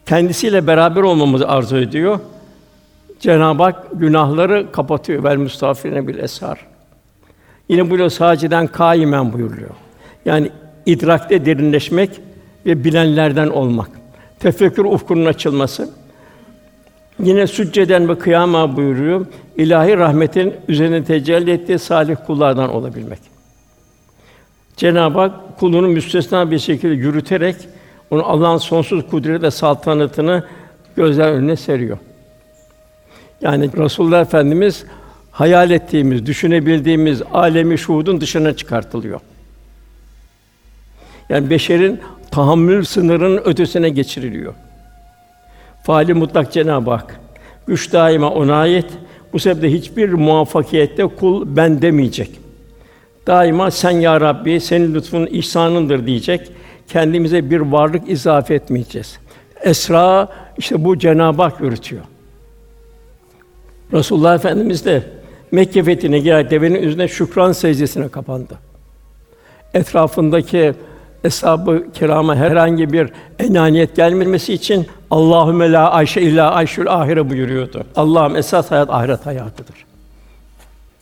Kendisiyle 0.06 0.66
beraber 0.66 1.02
olmamızı 1.02 1.48
arzu 1.48 1.76
ediyor. 1.76 2.20
Cenab-ı 3.20 3.62
Hak 3.62 3.87
günahları 3.92 4.72
kapatıyor. 4.72 5.25
Vel 5.25 5.37
müstağfirine 5.37 6.08
bir 6.08 6.18
eshar. 6.18 6.66
Yine 7.68 7.90
burada 7.90 8.10
sadeceden 8.10 8.66
kaimen 8.66 9.32
buyuruyor. 9.32 9.70
Yani 10.25 10.50
idrakte 10.87 11.46
derinleşmek 11.46 12.10
ve 12.67 12.85
bilenlerden 12.85 13.49
olmak. 13.49 13.91
Tefekkür 14.38 14.85
ufkunun 14.85 15.27
açılması. 15.27 15.91
Yine 17.23 17.47
sücceden 17.47 18.09
ve 18.09 18.19
kıyama 18.19 18.77
buyuruyor. 18.77 19.27
İlahi 19.57 19.97
rahmetin 19.97 20.55
üzerine 20.69 21.05
tecelli 21.05 21.50
ettiği 21.50 21.79
salih 21.79 22.17
kullardan 22.27 22.75
olabilmek. 22.75 23.19
Cenab-ı 24.77 25.19
Hak 25.19 25.59
kulunu 25.59 25.88
müstesna 25.88 26.50
bir 26.50 26.59
şekilde 26.59 26.95
yürüterek 26.95 27.57
onu 28.11 28.27
Allah'ın 28.27 28.59
sonsuz 28.59 29.07
kudret 29.11 29.43
ve 29.43 29.50
saltanatını 29.50 30.45
gözler 30.97 31.33
önüne 31.33 31.57
seriyor. 31.57 31.99
Yani 33.41 33.71
Resulullah 33.77 34.21
Efendimiz 34.21 34.85
hayal 35.31 35.71
ettiğimiz, 35.71 36.27
düşünebildiğimiz 36.27 37.23
alemi 37.33 37.79
şuhudun 37.79 38.21
dışına 38.21 38.57
çıkartılıyor. 38.57 39.21
Yani 41.29 41.50
beşerin 41.50 42.00
tahammül 42.30 42.85
sınırının 42.85 43.42
ötesine 43.44 43.88
geçiriliyor. 43.88 44.54
Faali 45.82 46.14
mutlak 46.14 46.52
Cenab-ı 46.52 46.90
Hak. 46.90 47.20
Güç 47.66 47.92
daima 47.92 48.30
ona 48.30 48.56
ait. 48.56 48.87
Bu 49.32 49.38
sebeple 49.38 49.73
hiçbir 49.73 50.12
muvaffakiyette 50.12 51.06
kul 51.06 51.56
ben 51.56 51.82
demeyecek. 51.82 52.30
Daima 53.26 53.70
sen 53.70 53.90
ya 53.90 54.20
Rabbi 54.20 54.61
senin 54.61 54.94
lütfun 54.94 55.26
ihsanındır 55.26 56.06
diyecek. 56.06 56.52
Kendimize 56.88 57.50
bir 57.50 57.61
varlık 57.61 58.11
izafe 58.11 58.54
etmeyeceğiz. 58.54 59.18
Esra 59.62 60.28
işte 60.58 60.85
bu 60.85 60.99
Cenab-ı 60.99 61.42
Hak 61.42 61.61
yürütüyor. 61.61 62.02
Resulullah 63.92 64.35
Efendimiz 64.35 64.85
de 64.85 65.02
Mekke 65.52 65.82
fethine 65.82 66.18
girer 66.18 66.50
devenin 66.50 66.82
üzerine 66.82 67.08
şükran 67.08 67.52
secdesine 67.52 68.08
kapandı. 68.08 68.58
Etrafındaki 69.75 70.75
eshab-ı 71.25 71.92
kirama 71.92 72.37
herhangi 72.37 72.92
bir 72.92 73.10
enaniyet 73.38 73.96
gelmemesi 73.96 74.54
için 74.54 74.87
Allahümme 75.10 75.72
la 75.72 75.90
ayşe 75.90 76.20
illa 76.20 76.50
ayşül 76.50 76.92
ahire 76.94 77.30
buyuruyordu. 77.30 77.84
Allah'ım 77.96 78.37
esas 78.37 78.70
hayat 78.70 78.90
ahiret 78.90 79.26
hayatıdır. 79.26 79.87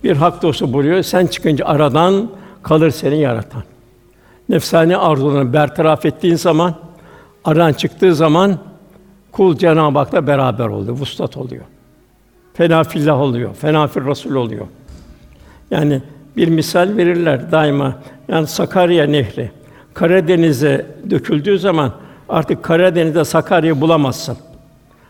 Bir 0.04 0.16
hak 0.16 0.42
dostu 0.42 0.72
buyuruyor. 0.72 1.02
Sen 1.02 1.26
çıkınca 1.26 1.66
aradan 1.66 2.30
kalır 2.62 2.90
seni 2.90 3.20
yaratan. 3.20 3.62
Nefsani 4.48 4.96
arzularını 4.96 5.52
bertaraf 5.52 6.06
ettiğin 6.06 6.36
zaman, 6.36 6.74
aradan 7.44 7.72
çıktığı 7.72 8.14
zaman 8.14 8.58
kul 9.32 9.56
Cenab-ı 9.56 9.98
Hak'la 9.98 10.26
beraber 10.26 10.66
oluyor, 10.66 10.96
vuslat 10.96 11.36
oluyor. 11.36 11.64
Fena 12.54 12.84
fillah 12.84 13.20
oluyor, 13.20 13.54
fena 13.54 13.86
fil 13.86 14.06
Rasul 14.06 14.34
oluyor. 14.34 14.66
Yani 15.70 16.02
bir 16.36 16.48
misal 16.48 16.96
verirler 16.96 17.52
daima. 17.52 17.94
Yani 18.28 18.46
Sakarya 18.46 19.06
Nehri 19.06 19.50
Karadeniz'e 19.96 20.86
döküldüğü 21.10 21.58
zaman 21.58 21.92
artık 22.28 22.62
Karadeniz'de 22.62 23.24
Sakarya 23.24 23.80
bulamazsın. 23.80 24.36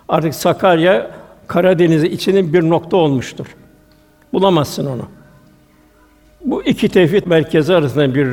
Artık 0.09 0.35
Sakarya 0.35 1.11
Karadeniz'in 1.47 2.11
içinin 2.11 2.53
bir 2.53 2.63
nokta 2.63 2.97
olmuştur. 2.97 3.47
Bulamazsın 4.33 4.87
onu. 4.87 5.03
Bu 6.45 6.63
iki 6.63 6.89
tevhid 6.89 7.27
merkezi 7.27 7.75
arasında 7.75 8.15
bir 8.15 8.29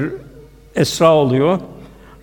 esra 0.76 1.16
oluyor. 1.16 1.60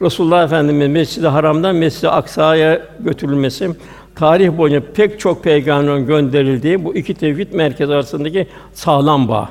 Resulullah 0.03 0.45
Efendimiz 0.45 0.89
Mescid-i 0.89 1.27
Haram'dan 1.27 1.77
Mescid-i 1.77 2.09
Aksa'ya 2.09 2.81
götürülmesi, 3.01 3.71
tarih 4.15 4.59
boyunca 4.59 4.93
pek 4.93 5.21
çok 5.21 5.45
peygamberin 5.45 6.07
gönderildiği 6.07 6.85
bu 6.85 6.95
iki 6.95 7.15
tevhid 7.15 7.53
merkezi 7.53 7.93
arasındaki 7.93 8.47
sağlam 8.73 9.29
bağ 9.29 9.51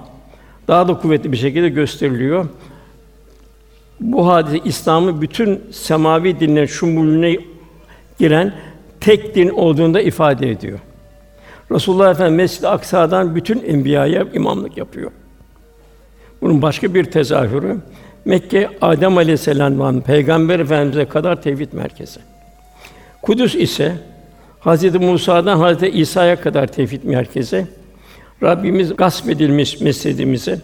daha 0.67 0.87
da 0.87 0.93
kuvvetli 0.93 1.31
bir 1.31 1.37
şekilde 1.37 1.69
gösteriliyor. 1.69 2.45
Bu 3.99 4.27
hadise 4.27 4.59
İslam'ın 4.65 5.21
bütün 5.21 5.61
semavi 5.71 6.39
dinlerin 6.39 6.65
şumulüne 6.65 7.37
giren 8.19 8.53
tek 8.99 9.35
din 9.35 9.49
olduğunda 9.49 10.01
ifade 10.01 10.51
ediyor. 10.51 10.79
Resulullah 11.71 12.11
Efendimiz 12.11 12.37
Mescid-i 12.37 12.67
Aksa'dan 12.67 13.35
bütün 13.35 13.63
enbiyaya 13.63 14.25
imamlık 14.33 14.77
yapıyor. 14.77 15.11
Bunun 16.41 16.61
başka 16.61 16.93
bir 16.93 17.03
tezahürü 17.03 17.77
Mekke 18.25 18.69
Adem 18.81 19.17
Aleyhisselam'dan 19.17 20.01
Peygamber 20.01 20.59
Efendimize 20.59 21.05
kadar 21.05 21.41
tevhid 21.41 21.73
merkezi. 21.73 22.19
Kudüs 23.21 23.55
ise 23.55 23.93
Hazreti 24.59 24.99
Musa'dan 24.99 25.57
Hazreti 25.57 25.99
İsa'ya 25.99 26.41
kadar 26.41 26.67
tevhid 26.67 27.03
merkezi. 27.03 27.67
Rabbimiz 28.43 28.95
gasp 28.95 29.29
edilmiş 29.29 29.81
mescidimizi 29.81 30.59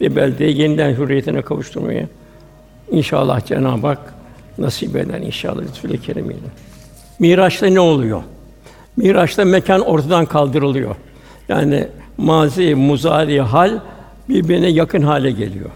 ve 0.00 0.16
beldeyi 0.16 0.60
yeniden 0.60 0.94
hürriyetine 0.94 1.42
kavuşturmaya 1.42 2.06
inşallah 2.92 3.46
Cenab-ı 3.46 3.86
Hak 3.86 4.14
nasip 4.58 4.96
eder 4.96 5.20
inşallah 5.20 5.62
lütfü 5.62 6.00
keremiyle. 6.00 6.40
Miraç'ta 7.18 7.66
ne 7.66 7.80
oluyor? 7.80 8.22
Miraç'ta 8.96 9.44
mekan 9.44 9.80
ortadan 9.80 10.26
kaldırılıyor. 10.26 10.96
Yani 11.48 11.88
mazi, 12.16 12.74
muzari, 12.74 13.40
hal 13.40 13.78
birbirine 14.28 14.68
yakın 14.68 15.02
hale 15.02 15.30
geliyor. 15.30 15.70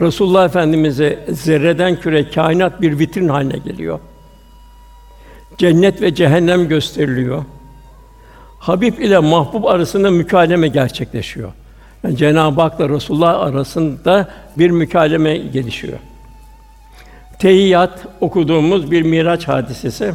Resulullah 0.00 0.44
Efendimize 0.44 1.18
zerreden 1.28 2.00
küre 2.00 2.30
kainat 2.30 2.80
bir 2.80 2.98
vitrin 2.98 3.28
haline 3.28 3.58
geliyor. 3.58 3.98
Cennet 5.58 6.02
ve 6.02 6.14
cehennem 6.14 6.68
gösteriliyor. 6.68 7.44
Habib 8.58 8.98
ile 8.98 9.18
mahbub 9.18 9.64
arasında 9.64 10.10
mükالeme 10.10 10.68
gerçekleşiyor. 10.68 11.52
Yani 12.04 12.16
Cenab-ı 12.16 12.60
Hak'la 12.60 12.88
Resulullah 12.88 13.40
arasında 13.40 14.28
bir 14.58 14.70
mükالeme 14.70 15.36
gelişiyor. 15.36 15.98
Tehiyyat 17.38 18.06
okuduğumuz 18.20 18.90
bir 18.90 19.02
Miraç 19.02 19.48
hadisesi. 19.48 20.14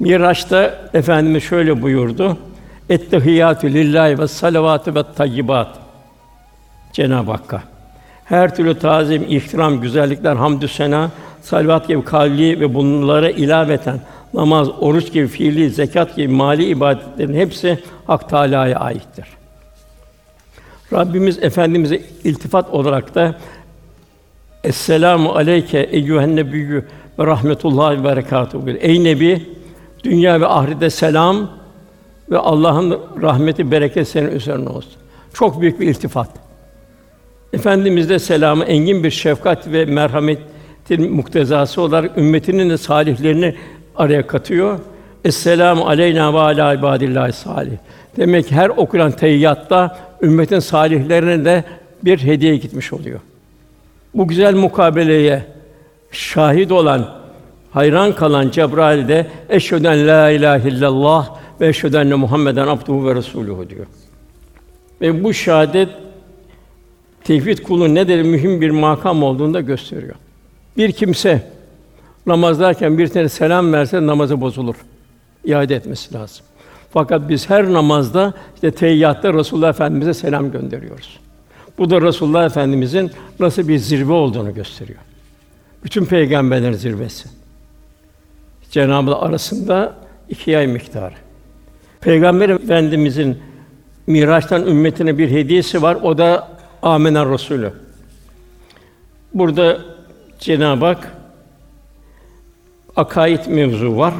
Miraç'ta 0.00 0.74
efendimiz 0.94 1.42
şöyle 1.42 1.82
buyurdu: 1.82 2.36
"Ettehiyyatü 2.88 3.74
lillahi 3.74 4.18
ve 4.18 4.28
salavatü 4.28 4.94
ve 4.94 5.02
tayyibat." 5.16 5.78
Cenab-ı 6.92 7.30
Hakk'a 7.30 7.62
her 8.28 8.56
türlü 8.56 8.78
tazim, 8.78 9.24
ihtiram, 9.28 9.80
güzellikler, 9.80 10.36
hamdü 10.36 10.68
sena, 10.68 11.10
salavat 11.42 11.88
gibi 11.88 12.04
kavli 12.04 12.60
ve 12.60 12.74
bunlara 12.74 13.30
ilaveten 13.30 14.00
namaz, 14.34 14.68
oruç 14.80 15.12
gibi 15.12 15.28
fiili, 15.28 15.70
zekat 15.70 16.16
gibi 16.16 16.28
mali 16.28 16.64
ibadetlerin 16.64 17.34
hepsi 17.34 17.78
Hak 18.06 18.28
Teâlâ'ya 18.28 18.78
aittir. 18.78 19.37
Rabbimiz 20.92 21.38
efendimize 21.38 22.00
iltifat 22.24 22.70
olarak 22.70 23.14
da 23.14 23.38
Esselamu 24.64 25.30
aleyke 25.30 25.78
eyyühen 25.78 26.36
nebiyyü 26.36 26.84
ve 27.18 27.26
rahmetullahi 27.26 28.00
ve 28.00 28.04
berekatuhu. 28.04 28.70
Ey 28.70 29.04
nebi, 29.04 29.42
dünya 30.04 30.40
ve 30.40 30.46
ahirette 30.46 30.90
selam 30.90 31.50
ve 32.30 32.38
Allah'ın 32.38 33.00
rahmeti, 33.22 33.70
bereket 33.70 34.08
senin 34.08 34.30
üzerine 34.30 34.68
olsun. 34.68 34.92
Çok 35.34 35.60
büyük 35.60 35.80
bir 35.80 35.86
iltifat. 35.86 36.28
Efendimiz 37.52 38.08
de 38.08 38.18
selamı 38.18 38.64
engin 38.64 39.04
bir 39.04 39.10
şefkat 39.10 39.72
ve 39.72 39.84
merhametin 39.84 41.12
muktezası 41.12 41.82
olarak 41.82 42.18
ümmetinin 42.18 42.70
de 42.70 42.78
salihlerini 42.78 43.54
araya 43.96 44.26
katıyor. 44.26 44.78
Esselamu 45.24 45.86
aleyna 45.86 46.34
ve 46.34 46.38
ala 46.38 46.74
ibadillahi 46.74 47.32
salih. 47.32 47.76
Demek 48.16 48.48
ki 48.48 48.54
her 48.54 48.68
okunan 48.68 49.10
teyyatta 49.10 49.98
ümmetin 50.22 50.58
salihlerine 50.58 51.44
de 51.44 51.64
bir 52.04 52.18
hediye 52.18 52.56
gitmiş 52.56 52.92
oluyor. 52.92 53.20
Bu 54.14 54.28
güzel 54.28 54.54
mukabeleye 54.54 55.42
şahit 56.10 56.72
olan, 56.72 57.14
hayran 57.70 58.14
kalan 58.14 58.50
Cebrail 58.50 59.08
de 59.08 59.26
eşhedü 59.48 59.84
la 59.84 60.30
ilahe 60.30 60.68
illallah 60.68 61.36
ve 61.60 61.68
eşhedü 61.68 61.96
enne 61.96 62.14
Muhammeden 62.14 62.66
abduhu 62.66 63.06
ve 63.06 63.14
resuluhu 63.14 63.70
diyor. 63.70 63.86
Ve 65.00 65.24
bu 65.24 65.34
şahadet 65.34 65.88
tevhid 67.24 67.58
kulun 67.58 67.94
ne 67.94 68.02
kadar 68.02 68.22
mühim 68.22 68.60
bir 68.60 68.70
makam 68.70 69.22
olduğunu 69.22 69.54
da 69.54 69.60
gösteriyor. 69.60 70.14
Bir 70.76 70.92
kimse 70.92 71.42
namazdayken 72.26 72.98
bir 72.98 73.08
tane 73.08 73.28
selam 73.28 73.72
verse 73.72 74.06
namazı 74.06 74.40
bozulur. 74.40 74.76
İade 75.44 75.74
etmesi 75.74 76.14
lazım. 76.14 76.46
Fakat 76.90 77.28
biz 77.28 77.50
her 77.50 77.72
namazda 77.72 78.32
işte 78.54 78.70
teyyatta 78.70 79.34
Resulullah 79.34 79.68
Efendimize 79.68 80.14
selam 80.14 80.52
gönderiyoruz. 80.52 81.18
Bu 81.78 81.90
da 81.90 82.02
Resulullah 82.02 82.46
Efendimizin 82.46 83.10
nasıl 83.40 83.68
bir 83.68 83.78
zirve 83.78 84.12
olduğunu 84.12 84.54
gösteriyor. 84.54 84.98
Bütün 85.84 86.04
peygamberlerin 86.04 86.72
zirvesi. 86.72 87.28
Cenab-ı 88.70 89.14
Allah 89.14 89.22
arasında 89.22 89.94
iki 90.28 90.58
ay 90.58 90.66
miktarı. 90.66 91.14
Peygamber 92.00 92.48
Efendimizin 92.48 93.38
Miraç'tan 94.06 94.66
ümmetine 94.66 95.18
bir 95.18 95.30
hediyesi 95.30 95.82
var. 95.82 95.94
O 96.02 96.18
da 96.18 96.48
Âmenen 96.82 97.32
Resulü. 97.32 97.72
Burada 99.34 99.78
Cenab-ı 100.38 100.86
Hak 100.86 101.12
akaid 102.96 103.46
mevzu 103.46 103.96
var. 103.96 104.14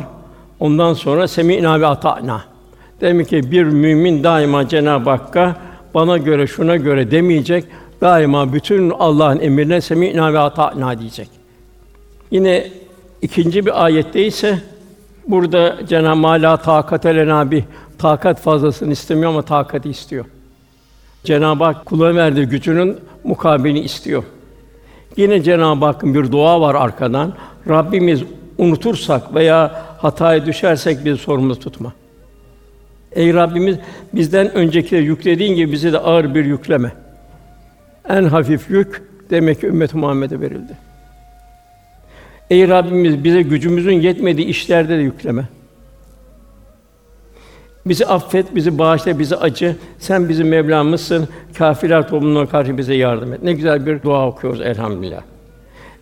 Ondan 0.60 0.94
sonra 0.94 1.28
semi'na 1.28 1.80
ve 1.80 1.86
ata'na. 1.86 2.57
Demek 3.00 3.28
ki 3.28 3.50
bir 3.50 3.64
mümin 3.64 4.24
daima 4.24 4.68
Cenab-ı 4.68 5.10
Hakk'a 5.10 5.56
bana 5.94 6.18
göre 6.18 6.46
şuna 6.46 6.76
göre 6.76 7.10
demeyecek. 7.10 7.64
Daima 8.00 8.52
bütün 8.52 8.90
Allah'ın 8.90 9.40
emrine 9.40 9.80
semi'na 9.80 10.32
ve 10.32 10.38
ata'na 10.38 10.98
diyecek. 10.98 11.28
Yine 12.30 12.66
ikinci 13.22 13.66
bir 13.66 13.84
ayette 13.84 14.26
ise 14.26 14.58
burada 15.28 15.76
Cenab-ı 15.88 16.46
Hak 16.46 16.64
takate 16.64 17.16
lena 17.16 17.50
bih 17.50 17.62
takat 17.98 18.40
fazlasını 18.40 18.92
istemiyor 18.92 19.30
ama 19.30 19.42
takati 19.42 19.90
istiyor. 19.90 20.24
Cenab-ı 21.24 21.64
Hak 21.64 21.86
kula 21.86 22.14
verdiği 22.14 22.46
gücünün 22.46 22.96
mukabilini 23.24 23.80
istiyor. 23.80 24.24
Yine 25.16 25.42
Cenab-ı 25.42 25.84
Hakk'ın 25.84 26.14
bir 26.14 26.32
dua 26.32 26.60
var 26.60 26.74
arkadan. 26.74 27.32
Rabbimiz 27.68 28.22
unutursak 28.58 29.34
veya 29.34 29.84
hataya 29.98 30.46
düşersek 30.46 31.04
bizi 31.04 31.16
sorumlu 31.16 31.56
tutma. 31.56 31.92
Ey 33.12 33.34
Rabbimiz 33.34 33.76
bizden 34.14 34.54
öncekileri 34.54 35.04
yüklediğin 35.04 35.54
gibi 35.54 35.72
bize 35.72 35.92
de 35.92 35.98
ağır 35.98 36.34
bir 36.34 36.44
yükleme. 36.44 36.92
En 38.08 38.24
hafif 38.24 38.70
yük 38.70 39.02
demek 39.30 39.60
ki 39.60 39.66
ümmet 39.66 39.94
Muhammed'e 39.94 40.40
verildi. 40.40 40.72
Ey 42.50 42.68
Rabbimiz 42.68 43.24
bize 43.24 43.42
gücümüzün 43.42 43.92
yetmediği 43.92 44.46
işlerde 44.46 44.98
de 44.98 45.02
yükleme. 45.02 45.44
Bizi 47.86 48.06
affet, 48.06 48.54
bizi 48.54 48.78
bağışla, 48.78 49.18
bizi 49.18 49.36
acı. 49.36 49.76
Sen 49.98 50.28
bizim 50.28 50.48
Mevlamızsın. 50.48 51.28
Kâfirler 51.58 52.08
toplumuna 52.08 52.46
karşı 52.46 52.78
bize 52.78 52.94
yardım 52.94 53.32
et. 53.32 53.42
Ne 53.42 53.52
güzel 53.52 53.86
bir 53.86 54.02
dua 54.02 54.28
okuyoruz 54.28 54.60
elhamdülillah. 54.60 55.22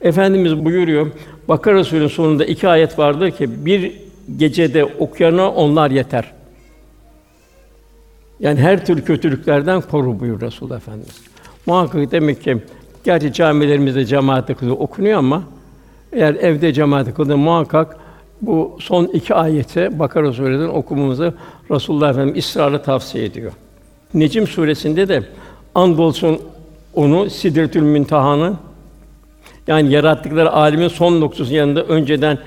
Efendimiz 0.00 0.64
buyuruyor. 0.64 1.06
Bakara 1.48 1.84
Suresi'nin 1.84 2.08
sonunda 2.08 2.44
iki 2.44 2.68
ayet 2.68 2.98
vardır 2.98 3.30
ki 3.30 3.66
bir 3.66 3.92
gecede 4.36 4.84
okuyana 4.84 5.50
onlar 5.50 5.90
yeter. 5.90 6.35
Yani 8.40 8.60
her 8.60 8.86
tür 8.86 9.04
kötülüklerden 9.04 9.80
koru 9.80 10.20
buyur 10.20 10.40
Resulullah 10.40 10.76
Efendimiz. 10.76 11.20
Muhakkak 11.66 12.12
demek 12.12 12.42
ki 12.42 12.58
gerçi 13.04 13.32
camilerimizde 13.32 14.06
cemaate 14.06 14.54
kılıyor 14.54 14.76
okunuyor 14.78 15.18
ama 15.18 15.42
eğer 16.12 16.34
evde 16.34 16.72
cemaate 16.72 17.14
kılıyor 17.14 17.36
muhakkak 17.36 17.96
bu 18.42 18.76
son 18.80 19.04
iki 19.04 19.34
ayeti 19.34 19.98
Bakara 19.98 20.32
Suresi'nden 20.32 20.68
okumamızı 20.68 21.34
Resulullah 21.70 22.10
Efendimiz 22.10 22.44
ısrarla 22.44 22.82
tavsiye 22.82 23.24
ediyor. 23.24 23.52
Necim 24.14 24.46
suresinde 24.46 25.08
de 25.08 25.22
andolsun 25.74 26.40
onu 26.94 27.30
Sidretül 27.30 27.82
Münteha'nın 27.82 28.56
yani 29.66 29.92
yarattıkları 29.92 30.50
âlemin 30.50 30.88
son 30.88 31.20
noktası 31.20 31.54
yanında 31.54 31.84
önceden 31.84 32.38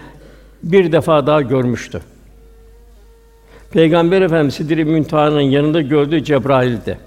bir 0.63 0.91
defa 0.91 1.27
daha 1.27 1.41
görmüştü. 1.41 2.01
Peygamber 3.71 4.21
Efendimiz 4.21 4.53
Sidri 4.53 4.85
Münteha'nın 4.85 5.41
yanında 5.41 5.81
gördüğü 5.81 6.23
Cebrail'di. 6.23 6.97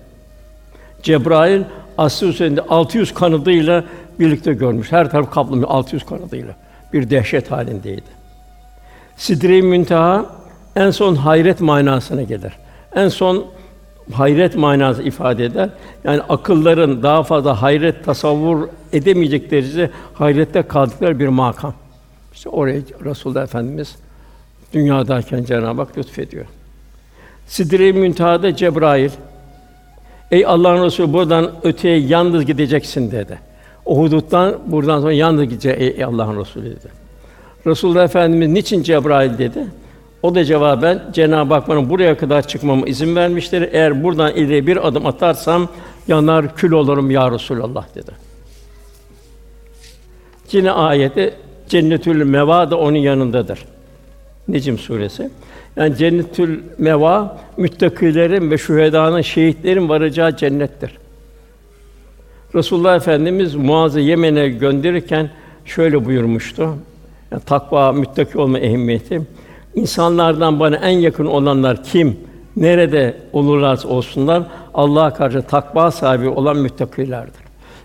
Cebrail 1.02 1.62
aslı 1.98 2.26
üzerinde 2.26 2.60
600 2.60 3.14
kanadıyla 3.14 3.84
birlikte 4.20 4.52
görmüş. 4.52 4.92
Her 4.92 5.10
taraf 5.10 5.30
kaplamış 5.30 5.66
600 5.68 6.06
kanadıyla. 6.06 6.56
Bir 6.92 7.10
dehşet 7.10 7.50
halindeydi. 7.50 8.22
Sidri 9.16 9.62
Münteha 9.62 10.26
en 10.76 10.90
son 10.90 11.14
hayret 11.14 11.60
manasına 11.60 12.22
gelir. 12.22 12.52
En 12.94 13.08
son 13.08 13.44
hayret 14.12 14.56
manası 14.56 15.02
ifade 15.02 15.44
eder. 15.44 15.70
Yani 16.04 16.20
akılların 16.28 17.02
daha 17.02 17.22
fazla 17.22 17.62
hayret 17.62 18.04
tasavvur 18.04 18.68
edemeyecek 18.92 19.50
derecede 19.50 19.90
hayrette 20.14 20.62
kaldıkları 20.62 21.18
bir 21.18 21.28
makam. 21.28 21.74
İşte 22.34 22.48
oraya 22.48 22.80
Resulullah 23.04 23.42
Efendimiz 23.42 23.96
dünyadayken 24.72 25.44
Cenab-ı 25.44 25.82
Hak 25.82 25.98
lütfediyor. 25.98 26.44
Sidre-i 27.46 27.92
Münteha'da 27.92 28.56
Cebrail 28.56 29.10
Ey 30.32 30.46
Allah'ın 30.46 30.84
Resulü 30.84 31.12
buradan 31.12 31.50
öteye 31.62 31.98
yalnız 31.98 32.46
gideceksin 32.46 33.10
dedi. 33.10 33.38
O 33.84 33.98
huduttan 33.98 34.54
buradan 34.66 35.00
sonra 35.00 35.12
yalnız 35.12 35.44
gidecek 35.44 35.80
ey 35.80 36.04
Allah'ın 36.04 36.40
Resulü 36.40 36.64
dedi. 36.64 36.88
Resulullah 37.66 38.04
Efendimiz 38.04 38.48
niçin 38.48 38.82
Cebrail 38.82 39.38
dedi? 39.38 39.66
O 40.22 40.34
da 40.34 40.44
cevaben 40.44 41.02
Cenab-ı 41.12 41.54
Hak 41.54 41.68
bana 41.68 41.90
buraya 41.90 42.16
kadar 42.16 42.48
çıkmama 42.48 42.86
izin 42.86 43.16
vermiştir. 43.16 43.68
Eğer 43.72 44.04
buradan 44.04 44.34
ileri 44.34 44.66
bir 44.66 44.88
adım 44.88 45.06
atarsam 45.06 45.68
yanar 46.08 46.56
kül 46.56 46.72
olurum 46.72 47.10
ya 47.10 47.30
Resulallah 47.30 47.94
dedi. 47.94 48.10
Yine 50.52 50.70
ayette 50.70 51.34
Cennetül 51.68 52.24
Meva 52.24 52.70
da 52.70 52.78
onun 52.78 52.98
yanındadır. 52.98 53.64
Necim 54.48 54.78
suresi. 54.78 55.30
Yani 55.76 55.96
Cennetül 55.96 56.60
Meva 56.78 57.38
müttakilerin 57.56 58.50
ve 58.50 58.58
şühedanın, 58.58 59.20
şehitlerin 59.20 59.88
varacağı 59.88 60.36
cennettir. 60.36 60.98
Resulullah 62.54 62.96
Efendimiz 62.96 63.54
Muaz'ı 63.54 64.00
Yemen'e 64.00 64.48
gönderirken 64.48 65.30
şöyle 65.64 66.04
buyurmuştu. 66.04 66.74
Yani 67.30 67.42
takva, 67.46 67.92
müttaki 67.92 68.38
olma 68.38 68.58
ehemmiyeti. 68.58 69.22
İnsanlardan 69.74 70.60
bana 70.60 70.76
en 70.76 70.98
yakın 70.98 71.26
olanlar 71.26 71.84
kim? 71.84 72.16
Nerede 72.56 73.16
olurlarsa 73.32 73.88
olsunlar 73.88 74.42
Allah'a 74.74 75.14
karşı 75.14 75.42
takva 75.42 75.90
sahibi 75.90 76.28
olan 76.28 76.56
müttakilerdir. 76.56 77.42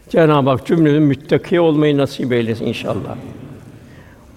Cenab-ı 0.09 0.49
Hak 0.49 0.65
cümlemizin 0.65 1.03
müttaki 1.03 1.59
olmayı 1.59 1.97
nasip 1.97 2.33
eylesin 2.33 2.65
inşallah. 2.65 3.15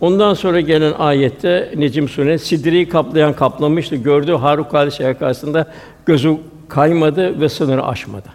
Ondan 0.01 0.35
sonra 0.35 0.61
gelen 0.61 0.93
ayette 0.99 1.73
Necim 1.77 2.09
Suresi 2.09 2.47
Sidri'yi 2.47 2.89
kaplayan 2.89 3.33
kaplamıştı. 3.33 3.97
Gördüğü 3.97 4.33
harikulade 4.35 4.91
şey 4.91 5.15
karşısında 5.15 5.67
gözü 6.07 6.37
kaymadı 6.69 7.41
ve 7.41 7.49
sınırı 7.49 7.85
aşmadı. 7.85 8.29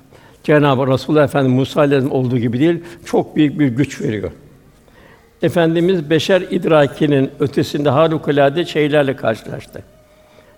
Cenab-ı 0.43 0.87
Resulullah 0.87 1.23
Efendimiz 1.23 1.57
Musa 1.59 1.79
Aleyhisselam 1.81 2.17
olduğu 2.17 2.37
gibi 2.37 2.59
değil, 2.59 2.83
çok 3.05 3.35
büyük 3.35 3.59
bir 3.59 3.67
güç 3.67 4.01
veriyor. 4.01 4.31
Efendimiz 5.41 6.09
beşer 6.09 6.41
idrakinin 6.41 7.31
ötesinde 7.39 7.89
harikulade 7.89 8.65
şeylerle 8.65 9.15
karşılaştı. 9.15 9.83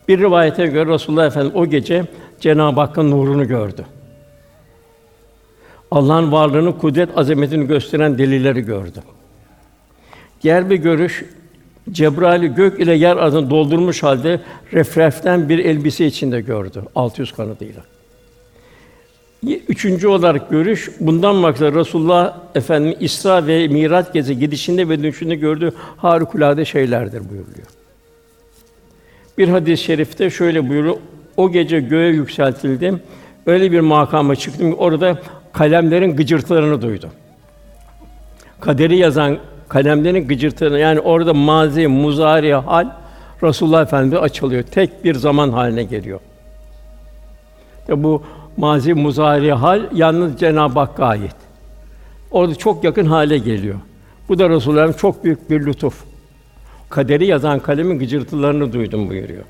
Bir 0.08 0.20
rivayete 0.20 0.68
göre 0.68 0.94
Resulullah 0.94 1.26
Efendimiz 1.26 1.56
o 1.56 1.66
gece 1.66 2.06
Cenab-ı 2.40 2.80
Hakk'ın 2.80 3.12
nurunu 3.12 3.48
gördü. 3.48 3.86
Allah'ın 5.92 6.32
varlığını, 6.32 6.78
kudret, 6.78 7.18
azametini 7.18 7.68
gösteren 7.68 8.18
delilleri 8.18 8.62
gördü. 8.62 9.00
Diğer 10.44 10.70
bir 10.70 10.76
görüş 10.76 11.26
Cebrail'i 11.92 12.48
gök 12.48 12.80
ile 12.80 12.96
yer 12.96 13.18
arasını 13.18 13.50
doldurmuş 13.50 14.04
halde 14.04 14.42
refreften 14.74 15.50
bir 15.50 15.60
elbise 15.60 16.06
içinde 16.06 16.42
gördü 16.42 16.84
600 16.96 17.32
kanadıyla. 17.32 17.82
Üçüncü 19.44 20.08
olarak 20.08 20.50
görüş 20.50 20.90
bundan 21.00 21.36
maksat 21.36 21.76
Resulullah 21.76 22.38
Efendimiz 22.56 22.98
İsra 23.00 23.48
ve 23.48 23.68
Miraç 23.68 24.14
gezi 24.14 24.40
gidişinde 24.40 24.90
ve 24.90 25.00
dönüşünde 25.00 25.36
gördüğü 25.36 25.72
harikulade 25.98 26.66
şeylerdir 26.66 27.30
buyuruyor. 27.30 27.68
Bir 29.38 29.48
hadis-i 29.48 29.84
şerifte 29.84 30.30
şöyle 30.30 30.70
buyuruyor. 30.70 30.98
O 31.38 31.52
gece 31.52 31.80
göğe 31.80 32.10
yükseltildim. 32.10 33.02
Öyle 33.46 33.72
bir 33.72 33.80
makama 33.80 34.36
çıktım 34.36 34.72
ki 34.72 34.78
orada 34.78 35.20
kalemlerin 35.54 36.16
gıcırtılarını 36.16 36.82
duydum. 36.82 37.10
Kaderi 38.60 38.98
yazan 38.98 39.38
kalemlerin 39.70 40.28
gıcırtılarını 40.28 40.80
yani 40.80 41.00
orada 41.00 41.34
mazi, 41.34 41.88
muzari, 41.88 42.54
hal 42.54 42.90
Resulullah 43.44 43.82
Efendimiz 43.82 44.24
açılıyor. 44.24 44.64
Tek 44.64 45.04
bir 45.04 45.16
zaman 45.16 45.50
haline 45.50 45.84
geliyor. 45.84 46.20
İşte 47.82 48.04
bu 48.04 48.24
mazi, 48.58 48.94
muzari, 48.94 49.54
hal 49.54 49.82
yalnız 49.94 50.40
Cenab-ı 50.40 50.80
Hakk'a 50.80 51.06
ait. 51.06 51.36
Orada 52.32 52.56
çok 52.56 52.84
yakın 52.84 53.06
hale 53.06 53.38
geliyor. 53.38 53.76
Bu 54.30 54.40
da 54.40 54.50
Resulullah'ın 54.50 54.94
çok 54.94 55.24
büyük 55.24 55.50
bir 55.50 55.66
lütuf. 55.66 56.04
Kaderi 56.90 57.26
yazan 57.26 57.60
kalemin 57.60 58.00
gıcırtılarını 58.00 58.74
duydum 58.74 59.10
buyuruyor. 59.10 59.44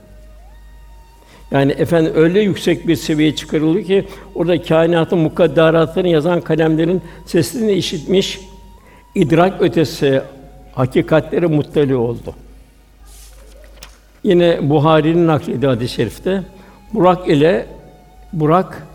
Yani 1.52 1.72
efendim 1.72 2.14
öyle 2.16 2.42
yüksek 2.42 2.88
bir 2.88 2.96
seviyeye 2.96 3.36
çıkarıldı 3.36 3.84
ki 3.84 4.06
orada 4.36 4.62
kainatın 4.62 5.20
mukadderatlarını 5.20 6.10
yazan 6.10 6.42
kalemlerin 6.42 7.02
sesini 7.26 7.72
işitmiş, 7.72 8.40
idrak 9.18 9.62
ötesi 9.62 10.22
hakikatleri 10.74 11.48
muttali 11.48 11.96
oldu. 11.96 12.34
Yine 14.24 14.70
Buhari'nin 14.70 15.28
naklediği 15.28 15.68
hadis-i 15.68 15.94
şerifte 15.94 16.44
Burak 16.94 17.28
ile 17.28 17.66
Burak 18.34 18.88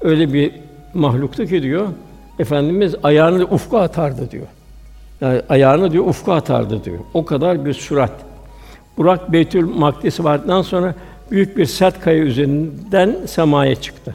öyle 0.00 0.32
bir 0.32 0.52
mahluktu 0.94 1.46
ki 1.46 1.62
diyor 1.62 1.88
Efendimiz 2.38 2.94
ayağını 3.02 3.44
ufka 3.44 3.80
atardı 3.80 4.30
diyor. 4.30 4.46
Yani 5.20 5.42
ayağını 5.48 5.92
diyor 5.92 6.06
ufka 6.06 6.34
atardı 6.34 6.84
diyor. 6.84 6.98
O 7.14 7.24
kadar 7.24 7.64
bir 7.64 7.74
sürat. 7.74 8.12
Burak 8.96 9.32
Beytül 9.32 9.64
Makdis 9.64 10.20
vardıktan 10.20 10.62
sonra 10.62 10.94
büyük 11.30 11.56
bir 11.56 11.66
sert 11.66 12.00
kaya 12.00 12.18
üzerinden 12.18 13.16
semaya 13.26 13.74
çıktı. 13.74 14.14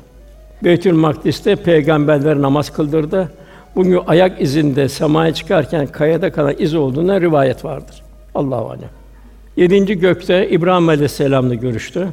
Beytül 0.63 0.93
Makdis'te 0.93 1.56
peygamberler 1.56 2.41
namaz 2.41 2.69
kıldırdı. 2.69 3.32
Bugün 3.75 3.99
ayak 4.07 4.41
izinde 4.41 4.89
semaya 4.89 5.33
çıkarken 5.33 5.88
kayada 5.88 6.31
kalan 6.31 6.55
iz 6.59 6.75
olduğuna 6.75 7.21
rivayet 7.21 7.65
vardır. 7.65 8.03
Allahu 8.36 8.69
alem. 8.69 8.89
Yedinci 9.57 9.99
gökte 9.99 10.49
İbrahim 10.49 10.89
Aleyhisselam'la 10.89 11.53
görüştü. 11.53 12.07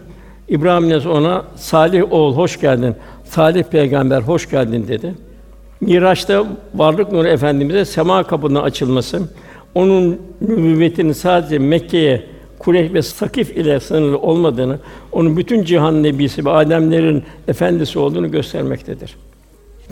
İbrahim 0.49 0.85
Aleyhisselam 0.85 1.17
ona 1.17 1.45
Salih 1.57 2.13
oğul 2.13 2.37
hoş 2.37 2.61
geldin. 2.61 2.95
Salih 3.25 3.65
peygamber 3.65 4.21
hoş 4.21 4.51
geldin 4.51 4.89
dedi. 4.89 5.15
Miraç'ta 5.81 6.47
varlık 6.75 7.13
nuru 7.13 7.29
efendimize 7.29 7.85
sema 7.85 8.23
kapının 8.23 8.63
açılması, 8.63 9.23
onun 9.75 10.21
nübüvvetinin 10.41 11.13
sadece 11.13 11.59
Mekke'ye 11.59 12.27
Kureyş 12.59 12.93
ve 12.93 13.03
Sakif 13.03 13.57
ile 13.57 13.81
sınırlı 13.81 14.19
olmadığını, 14.19 14.79
onun 15.13 15.37
bütün 15.37 15.65
cihan 15.65 16.03
nebisi 16.03 16.45
ve 16.45 16.51
alemlerin 16.51 17.23
efendisi 17.49 17.99
olduğunu 17.99 18.31
göstermektedir. 18.31 19.17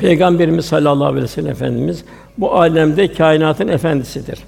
Peygamberimiz 0.01 0.65
sallallahu 0.65 1.07
aleyhi 1.07 1.25
ve 1.25 1.29
sellem 1.29 1.51
efendimiz 1.51 2.05
bu 2.39 2.55
alemde 2.55 3.13
kainatın 3.13 3.69
efendisidir. 3.69 4.39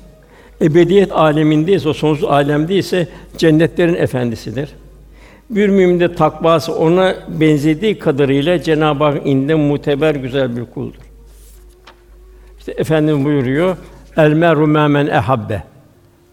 Ebediyet 0.63 1.13
aleminde 1.13 1.73
ise 1.73 1.89
o 1.89 1.93
sonsuz 1.93 2.25
alemde 2.25 2.77
ise 2.77 3.09
cennetlerin 3.39 3.95
efendisidir. 3.95 4.69
Bir 5.51 5.69
mümin 5.69 6.01
de 6.01 6.15
takvası 6.15 6.75
ona 6.75 7.15
benzediği 7.29 7.99
kadarıyla 7.99 8.63
Cenab-ı 8.63 9.05
Hak 9.05 9.27
inde 9.27 9.55
muteber 9.55 10.15
güzel 10.15 10.57
bir 10.57 10.65
kuldur. 10.65 11.01
İşte 12.59 12.73
efendim 12.73 13.25
buyuruyor. 13.25 13.77
El 14.17 14.33
meru 14.33 14.67
men 14.67 15.07
ehabbe. 15.07 15.63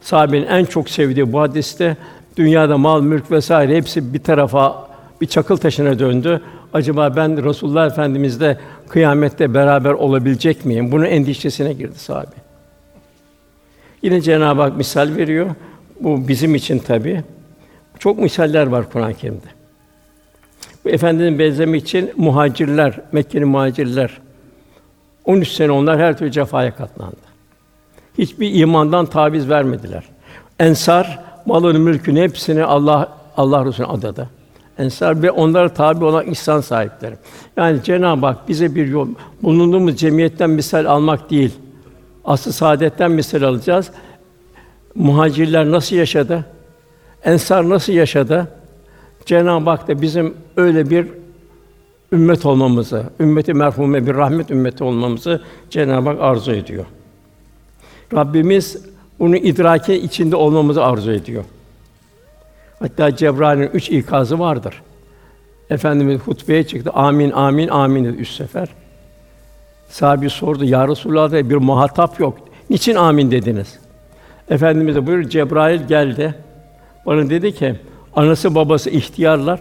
Sahabenin 0.00 0.46
en 0.46 0.64
çok 0.64 0.90
sevdiği 0.90 1.32
bu 1.32 1.40
hadiste 1.40 1.96
dünyada 2.36 2.78
mal, 2.78 3.02
mülk 3.02 3.30
vesaire 3.30 3.76
hepsi 3.76 4.14
bir 4.14 4.18
tarafa 4.18 4.88
bir 5.20 5.26
çakıl 5.26 5.56
taşına 5.56 5.98
döndü. 5.98 6.40
Acaba 6.72 7.16
ben 7.16 7.44
Resulullah 7.44 7.86
Efendimizle 7.86 8.58
kıyamette 8.88 9.54
beraber 9.54 9.90
olabilecek 9.90 10.64
miyim? 10.64 10.92
Bunun 10.92 11.04
endişesine 11.04 11.72
girdi 11.72 11.98
sahabe. 11.98 12.34
Yine 14.02 14.20
Cenab-ı 14.20 14.62
Hak 14.62 14.76
misal 14.76 15.16
veriyor. 15.16 15.46
Bu 16.00 16.28
bizim 16.28 16.54
için 16.54 16.78
tabi. 16.78 17.22
Çok 17.98 18.18
misaller 18.18 18.66
var 18.66 18.90
Kur'an-ı 18.90 19.14
Kerim'de. 19.14 19.48
Bu 20.84 20.88
efendinin 20.88 21.38
benzemi 21.38 21.78
için 21.78 22.12
muhacirler, 22.16 23.00
Mekke'nin 23.12 23.48
muhacirler 23.48 24.20
13 25.24 25.48
sene 25.48 25.72
onlar 25.72 25.98
her 25.98 26.18
türlü 26.18 26.30
cefaya 26.30 26.76
katlandı. 26.76 27.16
Hiçbir 28.18 28.54
imandan 28.54 29.06
taviz 29.06 29.48
vermediler. 29.48 30.04
Ensar 30.58 31.18
malını, 31.46 31.78
mülkünü 31.78 32.20
hepsini 32.20 32.64
Allah 32.64 33.12
Allah 33.36 33.64
Resulü'ne 33.64 33.90
adadı. 33.90 34.30
Ensar 34.78 35.22
ve 35.22 35.30
onlara 35.30 35.68
tabi 35.68 36.04
olan 36.04 36.26
ihsan 36.26 36.60
sahipleri. 36.60 37.14
Yani 37.56 37.82
Cenab-ı 37.82 38.26
Hak 38.26 38.48
bize 38.48 38.74
bir 38.74 38.88
yol, 38.88 39.08
bulunduğumuz 39.42 39.96
cemiyetten 39.96 40.50
misal 40.50 40.84
almak 40.84 41.30
değil, 41.30 41.54
asıl 42.24 42.52
saadetten 42.52 43.10
misal 43.10 43.42
alacağız. 43.42 43.90
Muhacirler 44.94 45.70
nasıl 45.70 45.96
yaşadı? 45.96 46.44
Ensar 47.24 47.68
nasıl 47.68 47.92
yaşadı? 47.92 48.48
Cenab-ı 49.26 49.70
Hak 49.70 49.88
da 49.88 50.02
bizim 50.02 50.34
öyle 50.56 50.90
bir 50.90 51.06
ümmet 52.12 52.46
olmamızı, 52.46 53.04
ümmeti 53.20 53.54
merhume 53.54 54.06
bir 54.06 54.14
rahmet 54.14 54.50
ümmeti 54.50 54.84
olmamızı 54.84 55.42
Cenab-ı 55.70 56.08
Hak 56.08 56.20
arzu 56.20 56.52
ediyor. 56.52 56.84
Rabbimiz 58.14 58.84
bunu 59.18 59.36
idrake 59.36 60.00
içinde 60.00 60.36
olmamızı 60.36 60.84
arzu 60.84 61.12
ediyor. 61.12 61.44
Hatta 62.78 63.16
Cebrail'in 63.16 63.70
üç 63.74 63.90
ikazı 63.90 64.38
vardır. 64.38 64.82
Efendimiz 65.70 66.20
hutbeye 66.20 66.66
çıktı. 66.66 66.90
Amin, 66.94 67.30
amin, 67.30 67.68
amin 67.68 68.04
dedi 68.04 68.16
üç 68.16 68.30
sefer. 68.30 68.68
Sahabi 69.88 70.30
sordu, 70.30 70.64
Ya 70.64 70.88
Resulallah 70.88 71.32
bir 71.32 71.56
muhatap 71.56 72.20
yok. 72.20 72.38
Niçin 72.70 72.94
amin 72.94 73.30
dediniz? 73.30 73.78
Efendimiz 74.50 74.94
de 74.94 75.06
buyur 75.06 75.22
Cebrail 75.22 75.86
geldi. 75.86 76.34
Bana 77.06 77.30
dedi 77.30 77.54
ki, 77.54 77.76
anası 78.16 78.54
babası 78.54 78.90
ihtiyarlar. 78.90 79.60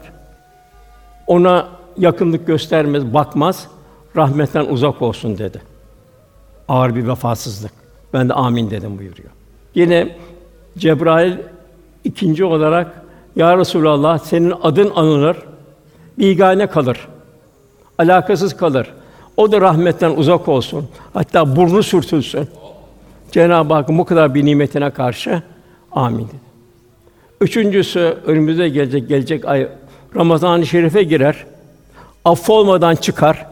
Ona 1.28 1.68
yakınlık 1.98 2.48
göstermez, 2.48 3.14
bakmaz. 3.14 3.68
Rahmetten 4.16 4.66
uzak 4.66 5.02
olsun 5.02 5.38
dedi. 5.38 5.62
Ağır 6.68 6.96
bir 6.96 7.08
vefasızlık. 7.08 7.72
Ben 8.14 8.30
de 8.30 8.34
amin 8.34 8.70
dedim 8.72 8.98
buyuruyor. 8.98 9.30
Yine 9.76 10.18
Cebrail 10.78 11.38
ikinci 12.04 12.46
olarak 12.46 13.07
ya 13.38 13.58
Resulallah 13.58 14.20
senin 14.20 14.54
adın 14.62 14.92
anılır, 14.96 15.38
bigane 16.20 16.68
kalır. 16.68 17.08
Alakasız 17.98 18.58
kalır. 18.58 18.94
O 19.38 19.52
da 19.52 19.62
rahmetten 19.62 20.12
uzak 20.12 20.48
olsun. 20.48 20.88
Hatta 21.14 21.56
burnu 21.56 21.84
sürtülsün. 21.84 22.48
Cenab-ı 23.32 23.74
Hakk'ın 23.74 23.98
bu 23.98 24.06
kadar 24.06 24.36
bir 24.36 24.46
nimetine 24.46 24.90
karşı 24.90 25.42
amin. 25.92 26.28
Üçüncüsü 27.42 28.18
önümüzde 28.26 28.70
gelecek 28.70 29.10
gelecek 29.10 29.46
ay 29.46 29.70
Ramazan-ı 30.16 30.66
Şerif'e 30.66 31.04
girer. 31.04 31.46
Affolmadan 32.26 32.96
çıkar. 32.96 33.46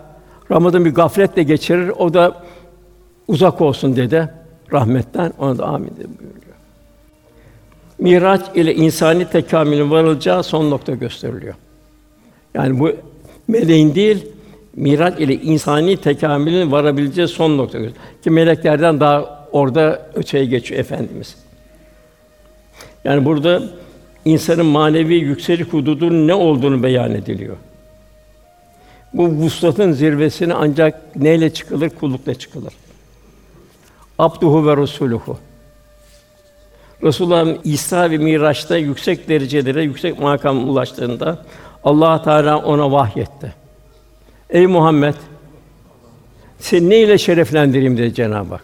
Ramazan 0.51 0.85
bir 0.85 0.93
gafletle 0.93 1.43
geçirir. 1.43 1.89
O 1.89 2.13
da 2.13 2.35
uzak 3.27 3.61
olsun 3.61 3.95
dedi 3.95 4.29
rahmetten. 4.73 5.33
Ona 5.39 5.57
da 5.57 5.65
amin 5.65 5.91
dedi 5.97 6.09
buyuruyor. 6.19 6.44
Miraç 7.99 8.41
ile 8.55 8.75
insani 8.75 9.29
tekamülün 9.29 9.91
varılacağı 9.91 10.43
son 10.43 10.71
nokta 10.71 10.91
gösteriliyor. 10.91 11.55
Yani 12.53 12.79
bu 12.79 12.91
meleğin 13.47 13.95
değil, 13.95 14.25
Miraç 14.75 15.19
ile 15.19 15.33
insani 15.33 15.97
tekamülün 15.97 16.71
varabileceği 16.71 17.27
son 17.27 17.57
nokta 17.57 17.77
gösteriliyor. 17.77 18.21
Ki 18.23 18.29
meleklerden 18.29 18.99
daha 18.99 19.47
orada 19.51 20.09
öteye 20.15 20.45
geçiyor 20.45 20.79
efendimiz. 20.79 21.35
Yani 23.03 23.25
burada 23.25 23.63
insanın 24.25 24.65
manevi 24.65 25.15
yükseliş 25.15 25.67
hududunun 25.67 26.27
ne 26.27 26.33
olduğunu 26.33 26.83
beyan 26.83 27.11
ediliyor. 27.11 27.55
Bu 29.13 29.27
vuslatın 29.27 29.91
zirvesine 29.91 30.53
ancak 30.53 31.15
neyle 31.15 31.53
çıkılır? 31.53 31.89
Kullukla 31.89 32.33
çıkılır. 32.33 32.73
Abduhu 34.19 34.67
ve 34.67 34.77
Resuluhu. 34.77 35.37
Resulullah'ın 37.03 37.59
İsra 37.63 38.11
ve 38.11 38.17
Miraç'ta 38.17 38.77
yüksek 38.77 39.29
derecelere, 39.29 39.83
yüksek 39.83 40.19
makam 40.19 40.69
ulaştığında 40.69 41.45
Allah 41.83 42.21
Teala 42.21 42.57
ona 42.57 42.91
vahyetti. 42.91 43.53
Ey 44.49 44.67
Muhammed, 44.67 45.13
seni 46.59 46.89
ne 46.89 46.97
ile 46.97 47.17
şereflendireyim 47.17 47.97
dedi 47.97 48.13
Cenab-ı 48.13 48.49
Hak. 48.49 48.63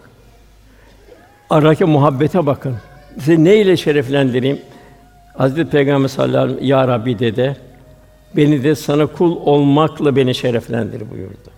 Aradaki 1.49 1.85
muhabbete 1.85 2.45
bakın. 2.45 2.75
Seni 3.19 3.43
ne 3.43 3.55
ile 3.55 3.77
şereflendireyim? 3.77 4.59
Hazreti 5.37 5.69
Peygamber 5.69 6.07
sallallahu 6.07 6.37
aleyhi 6.37 6.55
ve 6.55 6.59
sellem 6.59 6.69
ya 6.69 6.87
Rabbi 6.87 7.19
dedi. 7.19 7.57
Beni 8.35 8.63
de 8.63 8.75
sana 8.75 9.05
kul 9.05 9.35
olmakla 9.45 10.15
beni 10.15 10.35
şereflendir 10.35 11.11
buyurdu. 11.11 11.51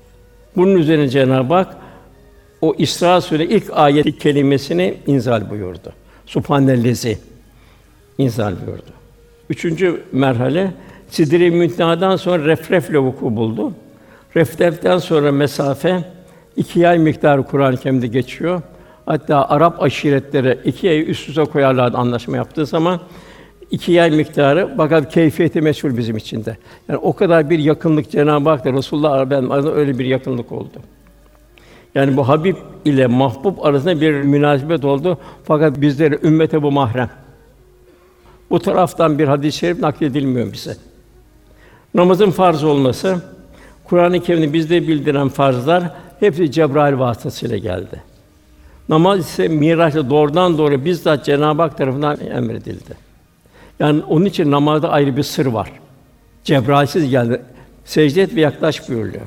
Bunun 0.56 0.76
üzerine 0.76 1.10
Cenab-ı 1.10 1.54
Hak 1.54 1.78
o 2.62 2.76
İsra 2.78 3.22
Sûre 3.22 3.46
ilk 3.46 3.70
ayet 3.74 4.20
kelimesini 4.20 4.98
inzal 5.08 5.50
buyurdu. 5.50 5.94
Subhanellezi 6.26 7.18
inzal 8.18 8.54
buyurdu. 8.68 8.92
Üçüncü 9.50 10.04
merhale 10.12 10.74
Sidri 11.10 11.52
Münteha'dan 11.52 12.16
sonra 12.16 12.46
refrefle 12.46 12.98
vuku 12.98 13.36
buldu. 13.36 13.74
Refreften 14.36 14.98
sonra 14.98 15.32
mesafe 15.32 16.04
iki 16.56 16.88
ay 16.88 17.00
miktarı 17.00 17.44
Kur'an-ı 17.44 17.78
Kerim'de 17.78 18.08
geçiyor. 18.08 18.62
Hatta 19.06 19.50
Arap 19.50 19.84
aşiretleri 19.84 20.60
iki 20.66 20.90
ay 20.90 21.12
üst 21.12 21.30
üste 21.30 21.44
koyarlardı 21.44 21.98
anlaşma 21.98 22.38
yaptığı 22.38 22.66
zaman 22.66 23.00
iki 23.72 24.02
ay 24.02 24.12
miktarı 24.12 24.70
fakat 24.78 25.14
keyfiyeti 25.14 25.62
meşhur 25.62 25.98
bizim 25.98 26.18
için 26.18 26.46
de. 26.46 26.58
Yani 26.90 26.98
o 26.98 27.14
kadar 27.14 27.50
bir 27.50 27.60
yakınlık 27.60 28.12
Cenab-ı 28.12 28.50
Hak'ta 28.50 28.74
Resulullah 28.74 29.26
Efendimiz 29.26 29.66
öyle 29.66 30.00
bir 30.00 30.06
yakınlık 30.06 30.52
oldu. 30.52 30.80
Yani 31.96 32.18
bu 32.18 32.28
Habib 32.28 32.56
ile 32.86 33.08
Mahbub 33.08 33.58
arasında 33.62 34.02
bir 34.02 34.12
münasebet 34.12 34.86
oldu. 34.86 35.18
Fakat 35.44 35.82
bizlere 35.82 36.20
ümmete 36.24 36.64
bu 36.64 36.72
mahrem. 36.72 37.10
Bu 38.50 38.60
taraftan 38.60 39.20
bir 39.20 39.28
hadis-i 39.28 39.58
şerif 39.58 39.80
nakledilmiyor 39.80 40.54
bize. 40.54 40.78
Namazın 41.94 42.32
farz 42.32 42.64
olması, 42.64 43.22
Kur'an-ı 43.84 44.20
Kerim'de 44.20 44.54
bizde 44.54 44.88
bildiren 44.88 45.30
farzlar 45.30 45.84
hepsi 46.20 46.52
Cebrail 46.52 47.00
vasıtasıyla 47.00 47.58
geldi. 47.58 48.04
Namaz 48.90 49.20
ise 49.20 49.48
Miraç'ta 49.48 50.10
doğrudan 50.10 50.58
doğru 50.58 50.86
bizzat 50.86 51.26
Cenab-ı 51.26 51.62
Hak 51.62 51.78
tarafından 51.78 52.20
emredildi. 52.20 52.94
Yani 53.80 54.04
onun 54.10 54.26
için 54.26 54.52
namazda 54.52 54.90
ayrı 54.90 55.18
bir 55.18 55.24
sır 55.24 55.46
var. 55.46 55.72
Cebrail'siz 56.44 57.10
geldi. 57.10 57.42
Secde 57.86 58.22
et 58.22 58.36
ve 58.36 58.42
yaklaş 58.42 58.90
buyuruyor. 58.90 59.22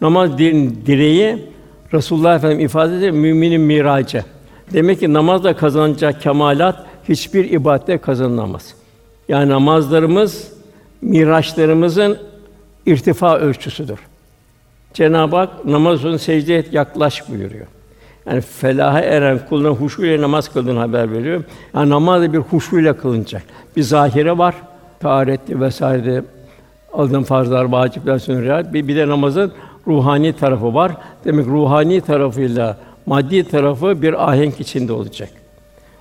Namaz 0.00 0.38
din 0.38 0.82
direği 0.86 1.53
Resulullah 1.94 2.36
Efendimiz 2.36 2.64
ifade 2.64 2.96
ediyor 2.96 3.12
müminin 3.12 3.60
miracı. 3.60 4.24
Demek 4.72 5.00
ki 5.00 5.12
namazla 5.12 5.56
kazanacak 5.56 6.20
kemalat 6.20 6.86
hiçbir 7.08 7.50
ibadette 7.50 7.98
kazanılamaz. 7.98 8.74
Yani 9.28 9.50
namazlarımız 9.50 10.52
miraçlarımızın 11.02 12.18
irtifa 12.86 13.38
ölçüsüdür. 13.38 13.98
Cenab-ı 14.94 15.36
Hak 15.36 15.64
namazın 15.64 16.16
secde 16.16 16.56
et 16.56 16.72
yaklaş 16.72 17.28
buyuruyor. 17.28 17.66
Yani 18.26 18.40
felaha 18.40 19.00
eren 19.00 19.40
kuluna 19.48 19.68
huşu 19.68 20.04
ile 20.04 20.20
namaz 20.20 20.52
kıldığını 20.52 20.78
haber 20.78 21.12
veriyor. 21.12 21.44
Yani 21.74 21.90
namaz 21.90 22.22
da 22.22 22.32
bir 22.32 22.38
huşu 22.38 22.78
ile 22.78 22.96
kılınacak. 22.96 23.42
Bir 23.76 23.82
zahire 23.82 24.38
var. 24.38 24.54
Taharetli 25.00 25.60
vesairede 25.60 26.24
alınan 26.92 27.22
farzlar, 27.22 27.64
vacipler, 27.64 28.18
sünnet, 28.18 28.72
bir, 28.72 28.88
bir 28.88 28.96
de 28.96 29.08
namazın 29.08 29.52
ruhani 29.86 30.32
tarafı 30.32 30.74
var. 30.74 30.92
Demek 31.24 31.46
ruhani 31.46 32.00
tarafıyla 32.00 32.76
maddi 33.06 33.44
tarafı 33.44 34.02
bir 34.02 34.30
ahenk 34.30 34.60
içinde 34.60 34.92
olacak. 34.92 35.28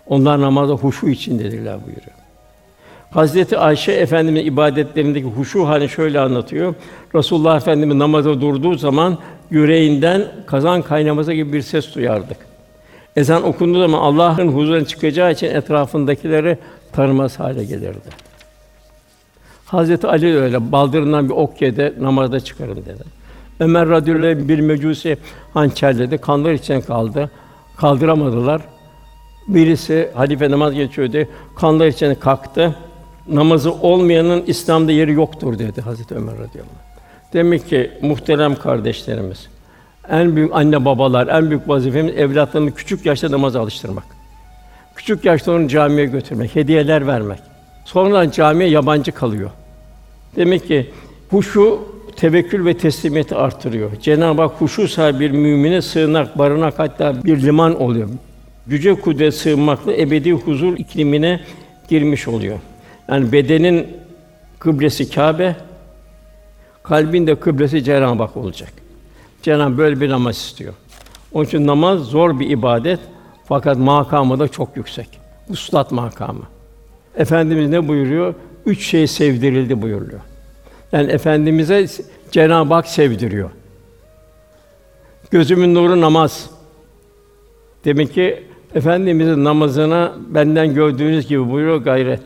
Onlar 0.08 0.42
namazda 0.42 0.74
huşu 0.74 1.08
içindedirler 1.08 1.76
buyuruyor. 1.86 2.18
Hazreti 3.12 3.58
Ayşe 3.58 3.92
Efendimiz 3.92 4.48
ibadetlerindeki 4.48 5.28
huşu 5.28 5.68
halini 5.68 5.90
şöyle 5.90 6.20
anlatıyor. 6.20 6.74
Resulullah 7.16 7.58
Efendimiz 7.58 7.96
namaza 7.96 8.42
durduğu 8.42 8.76
zaman 8.76 9.18
yüreğinden 9.52 10.28
kazan 10.46 10.82
kaynaması 10.82 11.34
gibi 11.34 11.54
bir 11.54 11.62
ses 11.62 11.96
duyardık. 11.96 12.38
Ezan 13.16 13.44
okunduğu 13.44 13.80
zaman 13.80 14.00
Allah'ın 14.00 14.48
huzuruna 14.48 14.86
çıkacağı 14.86 15.32
için 15.32 15.48
etrafındakileri 15.48 16.58
tanımaz 16.92 17.40
hale 17.40 17.64
gelirdi. 17.64 18.10
Hazreti 19.66 20.08
Ali 20.08 20.38
öyle 20.38 20.72
baldırından 20.72 21.30
bir 21.30 21.34
ok 21.34 21.62
yedi, 21.62 21.94
namazda 22.00 22.40
çıkarın 22.40 22.76
dedi. 22.76 23.23
Ömer 23.60 23.90
radıyallahu 23.90 24.48
bir 24.48 24.60
mecusi 24.60 25.18
hançerledi, 25.54 26.18
kanlar 26.18 26.52
içine 26.52 26.82
kaldı. 26.82 27.32
Kaldıramadılar. 27.78 28.62
Birisi 29.48 30.10
halife 30.14 30.52
namaz 30.52 30.74
geçiyordu, 30.74 31.18
kanlar 31.56 31.88
içine 31.88 32.16
kalktı. 32.16 32.76
Namazı 33.28 33.74
olmayanın 33.74 34.44
İslam'da 34.48 34.92
yeri 34.92 35.14
yoktur 35.14 35.60
dedi 35.60 35.82
Hazreti 35.82 36.16
Ömer 36.16 36.34
radıyallahu. 36.34 36.74
Demek 37.34 37.70
ki 37.70 37.92
muhterem 38.02 38.56
kardeşlerimiz, 38.56 39.48
en 40.10 40.36
büyük 40.36 40.56
anne 40.56 40.86
babalar, 40.86 41.28
en 41.28 41.50
büyük 41.50 41.70
vazifemiz 41.70 42.16
evlatlarını 42.16 42.72
küçük 42.72 43.06
yaşta 43.06 43.32
namaza 43.32 43.62
alıştırmak. 43.62 44.04
Küçük 44.96 45.26
yaşta 45.26 45.52
onu 45.52 45.68
camiye 45.68 46.06
götürmek, 46.06 46.56
hediyeler 46.56 47.08
vermek. 47.08 47.40
Sonradan 47.86 48.30
camiye 48.30 48.70
yabancı 48.70 49.12
kalıyor. 49.12 49.50
Demek 50.36 50.68
ki 50.68 50.92
huşu 51.30 51.93
tevekkül 52.16 52.66
ve 52.66 52.78
teslimiyeti 52.78 53.36
artırıyor. 53.36 53.92
Cenab-ı 54.02 54.42
Hak 54.42 54.62
huşu 54.62 54.88
sahibi 54.88 55.20
bir 55.20 55.32
mümine 55.32 55.82
sığınak, 55.82 56.38
barınak 56.38 56.80
hatta 56.80 57.24
bir 57.24 57.42
liman 57.42 57.82
oluyor. 57.82 58.10
Güce 58.68 58.96
kudret 58.96 59.34
sığınmakla 59.34 59.94
ebedi 59.94 60.32
huzur 60.32 60.78
iklimine 60.78 61.40
girmiş 61.90 62.28
oluyor. 62.28 62.60
Yani 63.10 63.32
bedenin 63.32 63.88
kıblesi 64.60 65.10
Kâbe, 65.10 65.56
kalbin 66.84 67.28
de 67.28 67.36
kıblesi 67.36 67.84
Cenab-ı 67.84 68.24
Hak 68.24 68.38
olacak. 68.38 68.72
Cenab-ı 69.42 69.78
böyle 69.78 70.02
bir 70.02 70.10
namaz 70.10 70.38
istiyor. 70.38 70.74
Onun 71.34 71.46
için 71.46 71.68
namaz 71.68 72.00
zor 72.00 72.40
bir 72.40 72.50
ibadet 72.50 73.00
fakat 73.46 73.78
makamı 73.78 74.40
da 74.40 74.48
çok 74.48 74.78
yüksek. 74.78 75.08
Uslat 75.50 75.92
makamı. 75.92 76.44
Efendimiz 77.18 77.70
ne 77.70 77.88
buyuruyor? 77.88 78.34
Üç 78.66 78.86
şey 78.86 79.08
sevdirildi 79.08 79.82
buyuruyor. 79.82 80.20
Yani 80.94 81.12
efendimize 81.12 81.88
Cenab-ı 82.32 82.74
Hak 82.74 82.88
sevdiriyor. 82.88 83.50
Gözümün 85.32 85.76
nuru 85.76 86.02
namaz. 86.02 86.50
Demek 87.86 88.14
ki 88.14 88.44
efendimizin 88.76 89.44
namazına 89.44 90.14
benden 90.30 90.74
gördüğünüz 90.74 91.28
gibi 91.28 91.52
buyuruyor 91.52 91.78
gayret. 91.78 92.22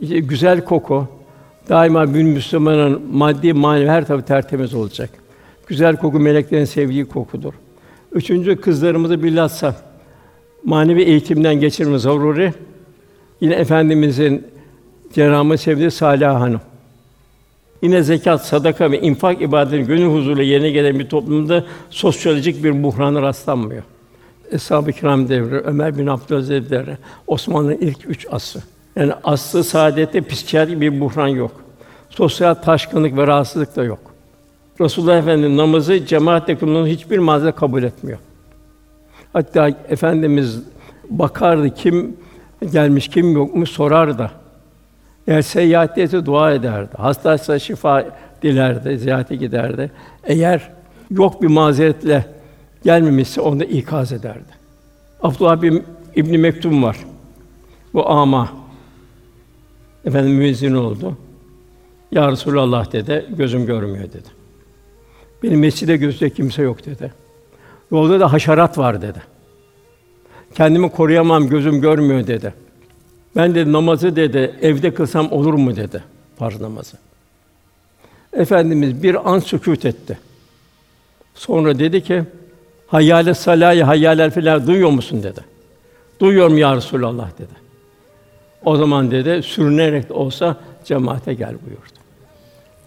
İşte 0.00 0.18
güzel 0.18 0.64
koku 0.64 1.08
daima 1.68 2.14
bir 2.14 2.22
Müslümanın 2.22 3.02
maddi 3.12 3.52
manevi 3.52 3.88
her 3.88 4.06
tarafı 4.06 4.24
tertemiz 4.24 4.74
olacak. 4.74 5.10
Güzel 5.66 5.96
koku 5.96 6.20
meleklerin 6.20 6.64
sevdiği 6.64 7.08
kokudur. 7.08 7.52
Üçüncü 8.12 8.60
kızlarımızı 8.60 9.22
bilhassa 9.22 9.76
manevi 10.64 11.02
eğitimden 11.02 11.54
geçirmemiz 11.54 12.02
zaruri. 12.02 12.54
Yine 13.40 13.54
efendimizin 13.54 14.46
Cenab-ı 15.12 15.58
sevdiği 15.58 15.90
Salih 15.90 16.26
Hanım. 16.26 16.60
Yine 17.82 18.02
zekat, 18.02 18.46
sadaka 18.46 18.90
ve 18.90 19.00
infak 19.00 19.42
ibadetinin 19.42 19.86
gönül 19.86 20.14
huzuruyla 20.14 20.42
yerine 20.42 20.70
gelen 20.70 20.98
bir 20.98 21.08
toplumda 21.08 21.64
sosyolojik 21.90 22.64
bir 22.64 22.82
buhrana 22.82 23.22
rastlanmıyor. 23.22 23.82
Eshab-ı 24.52 24.92
Kiram 24.92 25.28
devri, 25.28 25.58
Ömer 25.58 25.98
bin 25.98 26.06
Abdülaziz 26.06 26.70
devri, 26.70 26.96
Osmanlı'nın 27.26 27.76
ilk 27.76 28.08
üç 28.10 28.26
asrı. 28.30 28.60
Yani 28.96 29.12
aslı 29.24 29.64
saadette 29.64 30.20
psikiyatrik 30.20 30.80
bir 30.80 31.00
buhran 31.00 31.28
yok. 31.28 31.52
Sosyal 32.10 32.54
taşkınlık 32.54 33.16
ve 33.16 33.26
rahatsızlık 33.26 33.76
da 33.76 33.84
yok. 33.84 33.98
Resulullah 34.80 35.18
Efendimiz 35.18 35.56
namazı 35.56 36.06
cemaatle 36.06 36.58
kılmanın 36.58 36.86
hiçbir 36.86 37.18
mazeret 37.18 37.56
kabul 37.56 37.82
etmiyor. 37.82 38.18
Hatta 39.32 39.68
efendimiz 39.88 40.62
bakardı 41.10 41.74
kim 41.74 42.16
gelmiş 42.72 43.08
kim 43.08 43.32
yokmuş 43.32 43.70
sorar 43.70 44.18
da. 44.18 44.41
Eğer 45.26 45.42
seyahatteyse 45.42 46.26
dua 46.26 46.52
ederdi. 46.52 46.90
Hastaysa 46.96 47.58
şifa 47.58 48.04
dilerdi, 48.42 48.98
ziyarete 48.98 49.36
giderdi. 49.36 49.90
Eğer 50.24 50.70
yok 51.10 51.42
bir 51.42 51.46
mazeretle 51.46 52.24
gelmemişse 52.84 53.40
onu 53.40 53.64
ikaz 53.64 54.12
ederdi. 54.12 54.52
Abdullah 55.22 55.62
bin 55.62 55.84
İbn 56.16 56.38
Mektum 56.40 56.82
var. 56.82 56.96
Bu 57.94 58.10
ama 58.10 58.52
efendim 60.04 60.32
müezzin 60.32 60.74
oldu. 60.74 61.16
Ya 62.12 62.32
Resulallah 62.32 62.92
dedi, 62.92 63.26
gözüm 63.36 63.66
görmüyor 63.66 64.04
dedi. 64.04 64.28
Benim 65.42 65.60
mescide 65.60 65.96
gözecek 65.96 66.36
kimse 66.36 66.62
yok 66.62 66.86
dedi. 66.86 67.12
Yolda 67.90 68.20
da 68.20 68.32
haşerat 68.32 68.78
var 68.78 69.02
dedi. 69.02 69.22
Kendimi 70.54 70.90
koruyamam, 70.90 71.48
gözüm 71.48 71.80
görmüyor 71.80 72.26
dedi. 72.26 72.54
Ben 73.36 73.54
de 73.54 73.72
namazı 73.72 74.16
dedi 74.16 74.54
evde 74.62 74.94
kılsam 74.94 75.32
olur 75.32 75.54
mu 75.54 75.76
dedi 75.76 76.04
farz 76.38 76.60
namazı. 76.60 76.96
Efendimiz 78.32 79.02
bir 79.02 79.32
an 79.32 79.38
sükût 79.38 79.84
etti. 79.84 80.18
Sonra 81.34 81.78
dedi 81.78 82.02
ki 82.02 82.24
Hayyâle 82.92 83.34
salâye 83.34 83.84
hayyâlel 83.84 84.30
felâ 84.30 84.66
duyuyor 84.66 84.90
musun 84.90 85.22
dedi. 85.22 85.40
Duyuyorum 86.20 86.58
ya 86.58 86.76
Resulallah 86.76 87.30
dedi. 87.38 87.62
O 88.64 88.76
zaman 88.76 89.10
dedi 89.10 89.42
sürünerek 89.42 90.08
de 90.08 90.12
olsa 90.12 90.56
cemaate 90.84 91.34
gel 91.34 91.54
buyurdu. 91.66 91.98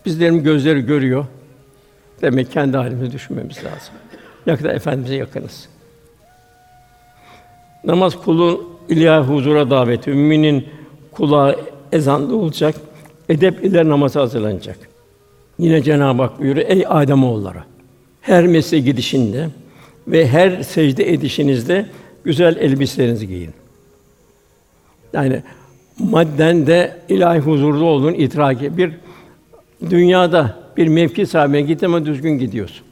Bizlerin 0.06 0.44
gözleri 0.44 0.82
görüyor. 0.82 1.26
Demek 2.22 2.52
kendi 2.52 2.78
halimizi 2.78 3.12
düşünmemiz 3.12 3.58
lazım. 3.58 3.94
Ne 4.48 4.56
kadar 4.56 4.76
efendimize 4.76 5.16
yakınız. 5.16 5.70
Namaz 7.84 8.16
kulun 8.16 8.75
ilahi 8.90 9.28
huzura 9.28 9.70
daveti, 9.70 10.10
müminin 10.10 10.66
kulağı 11.12 11.60
ezanda 11.92 12.36
olacak, 12.36 12.76
edep 13.30 13.66
ile 13.66 13.90
namaza 13.90 14.22
hazırlanacak. 14.22 14.78
Yine 15.60 15.82
Cenab-ı 15.82 16.22
Hak 16.22 16.40
buyuruyor, 16.40 16.70
ey 16.70 16.86
Adem 16.88 17.24
oğulları, 17.24 17.64
her 18.22 18.48
mesle 18.48 18.80
gidişinde 18.80 19.50
ve 20.08 20.28
her 20.28 20.64
secde 20.64 21.14
edişinizde 21.14 21.86
güzel 22.24 22.58
elbiselerinizi 22.58 23.28
giyin. 23.28 23.52
Yani 25.14 25.42
madden 26.00 26.68
de 26.68 26.98
ilahi 27.10 27.40
huzurda 27.40 27.84
olduğun 27.84 28.14
itiraki 28.14 28.78
bir 28.78 28.92
dünyada 29.90 30.56
bir 30.78 30.88
mevki 30.88 31.26
sahibine 31.26 31.86
ama 31.86 32.06
düzgün 32.06 32.38
gidiyorsun. 32.38 32.86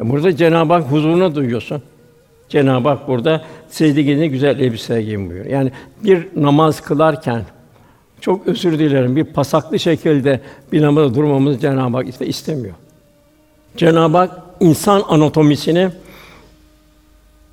E 0.00 0.10
burada 0.10 0.36
Cenab-ı 0.36 0.72
Hak 0.72 0.90
huzuruna 0.90 1.34
duyuyorsun. 1.34 1.82
Cenab-ı 2.54 2.88
Hak 2.88 3.08
burada 3.08 3.44
secde 3.68 4.02
gidince 4.02 4.26
güzel 4.26 4.60
elbise 4.60 5.02
giyin 5.02 5.30
buyuruyor. 5.30 5.46
Yani 5.46 5.72
bir 6.04 6.26
namaz 6.36 6.80
kılarken 6.80 7.42
çok 8.20 8.46
özür 8.46 8.78
dilerim 8.78 9.16
bir 9.16 9.24
pasaklı 9.24 9.78
şekilde 9.78 10.40
bir 10.72 10.82
namazda 10.82 11.14
durmamızı 11.14 11.58
Cenab-ı 11.60 11.96
Hak 11.96 12.08
işte 12.08 12.26
istemiyor. 12.26 12.74
Cenab-ı 13.76 14.16
Hak 14.16 14.42
insan 14.60 15.02
anatomisini 15.08 15.88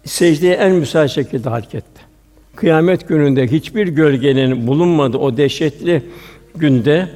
secdeye 0.06 0.54
en 0.54 0.72
müsait 0.72 1.12
şekilde 1.12 1.50
hareketti. 1.50 2.02
Kıyamet 2.56 3.08
gününde 3.08 3.48
hiçbir 3.48 3.88
gölgenin 3.88 4.68
bulunmadığı 4.68 5.18
o 5.18 5.38
dehşetli 5.38 6.04
günde 6.56 7.10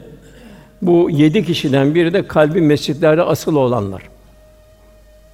bu 0.82 1.10
yedi 1.10 1.45
kişiden 1.45 1.95
biri 1.95 2.13
de 2.13 2.28
kalbi 2.28 2.62
mescitlerde 2.62 3.21
asıl 3.21 3.56
olanlar. 3.56 4.04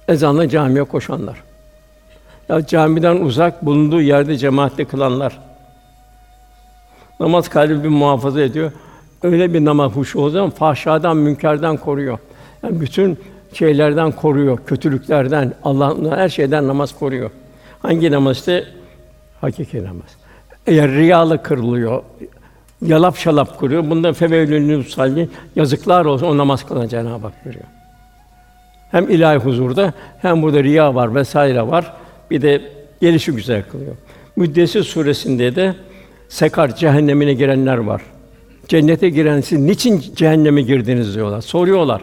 Ezanla 0.08 0.48
camiye 0.48 0.84
koşanlar. 0.84 1.51
Ya 2.48 2.66
camiden 2.66 3.16
uzak 3.16 3.66
bulunduğu 3.66 4.00
yerde 4.00 4.36
cemaatle 4.36 4.84
kılanlar. 4.84 5.38
Namaz 7.20 7.48
kalbi 7.48 7.88
muhafaza 7.88 8.40
ediyor. 8.40 8.72
Öyle 9.22 9.54
bir 9.54 9.64
namaz 9.64 9.92
huşu 9.92 10.20
o 10.20 10.30
zaman 10.30 10.50
fahşadan, 10.50 11.16
münkerden 11.16 11.76
koruyor. 11.76 12.18
Yani 12.62 12.80
bütün 12.80 13.18
şeylerden 13.52 14.12
koruyor, 14.12 14.58
kötülüklerden, 14.66 15.54
Allah'ın 15.64 16.10
her 16.10 16.28
şeyden 16.28 16.68
namaz 16.68 16.98
koruyor. 16.98 17.30
Hangi 17.82 18.10
namaz 18.10 18.36
işte? 18.36 18.64
Hakiki 19.40 19.84
namaz. 19.84 20.16
Eğer 20.66 20.90
riyalı 20.90 21.42
kırılıyor, 21.42 22.02
yalap 22.82 23.16
şalap 23.16 23.60
kırıyor. 23.60 23.90
Bunda 23.90 24.12
fevevlünü 24.12 24.84
salli 24.84 25.28
yazıklar 25.56 26.04
olsun 26.04 26.26
o 26.26 26.38
namaz 26.38 26.66
kılan 26.66 26.88
Cenab-ı 26.88 27.26
Hak 27.26 27.46
veriyor. 27.46 27.64
Hem 28.90 29.10
ilahi 29.10 29.38
huzurda 29.38 29.92
hem 30.22 30.42
burada 30.42 30.62
riya 30.62 30.94
var 30.94 31.14
vesaire 31.14 31.66
var. 31.66 31.92
Bir 32.32 32.42
de 32.42 32.62
gelişi 33.00 33.32
güzel 33.32 33.62
kılıyor. 33.72 33.96
Müddessir 34.36 34.82
suresinde 34.82 35.56
de 35.56 35.74
sekar 36.28 36.76
cehennemine 36.76 37.34
girenler 37.34 37.78
var. 37.78 38.02
Cennete 38.68 39.08
giren 39.08 39.40
siz 39.40 39.58
niçin 39.58 40.02
cehenneme 40.16 40.62
girdiniz 40.62 41.14
diyorlar. 41.14 41.40
Soruyorlar. 41.40 42.02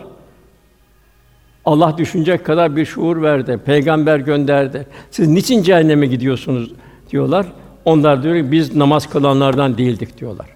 Allah 1.65 1.97
düşünecek 1.97 2.45
kadar 2.45 2.75
bir 2.75 2.85
şuur 2.85 3.21
verdi. 3.21 3.59
Peygamber 3.65 4.19
gönderdi. 4.19 4.87
Siz 5.11 5.27
niçin 5.27 5.63
cehenneme 5.63 6.05
gidiyorsunuz 6.05 6.71
diyorlar. 7.11 7.45
Onlar 7.85 8.23
diyor 8.23 8.35
ki 8.35 8.51
biz 8.51 8.75
namaz 8.75 9.09
kılanlardan 9.09 9.77
değildik 9.77 10.19
diyorlar. 10.19 10.47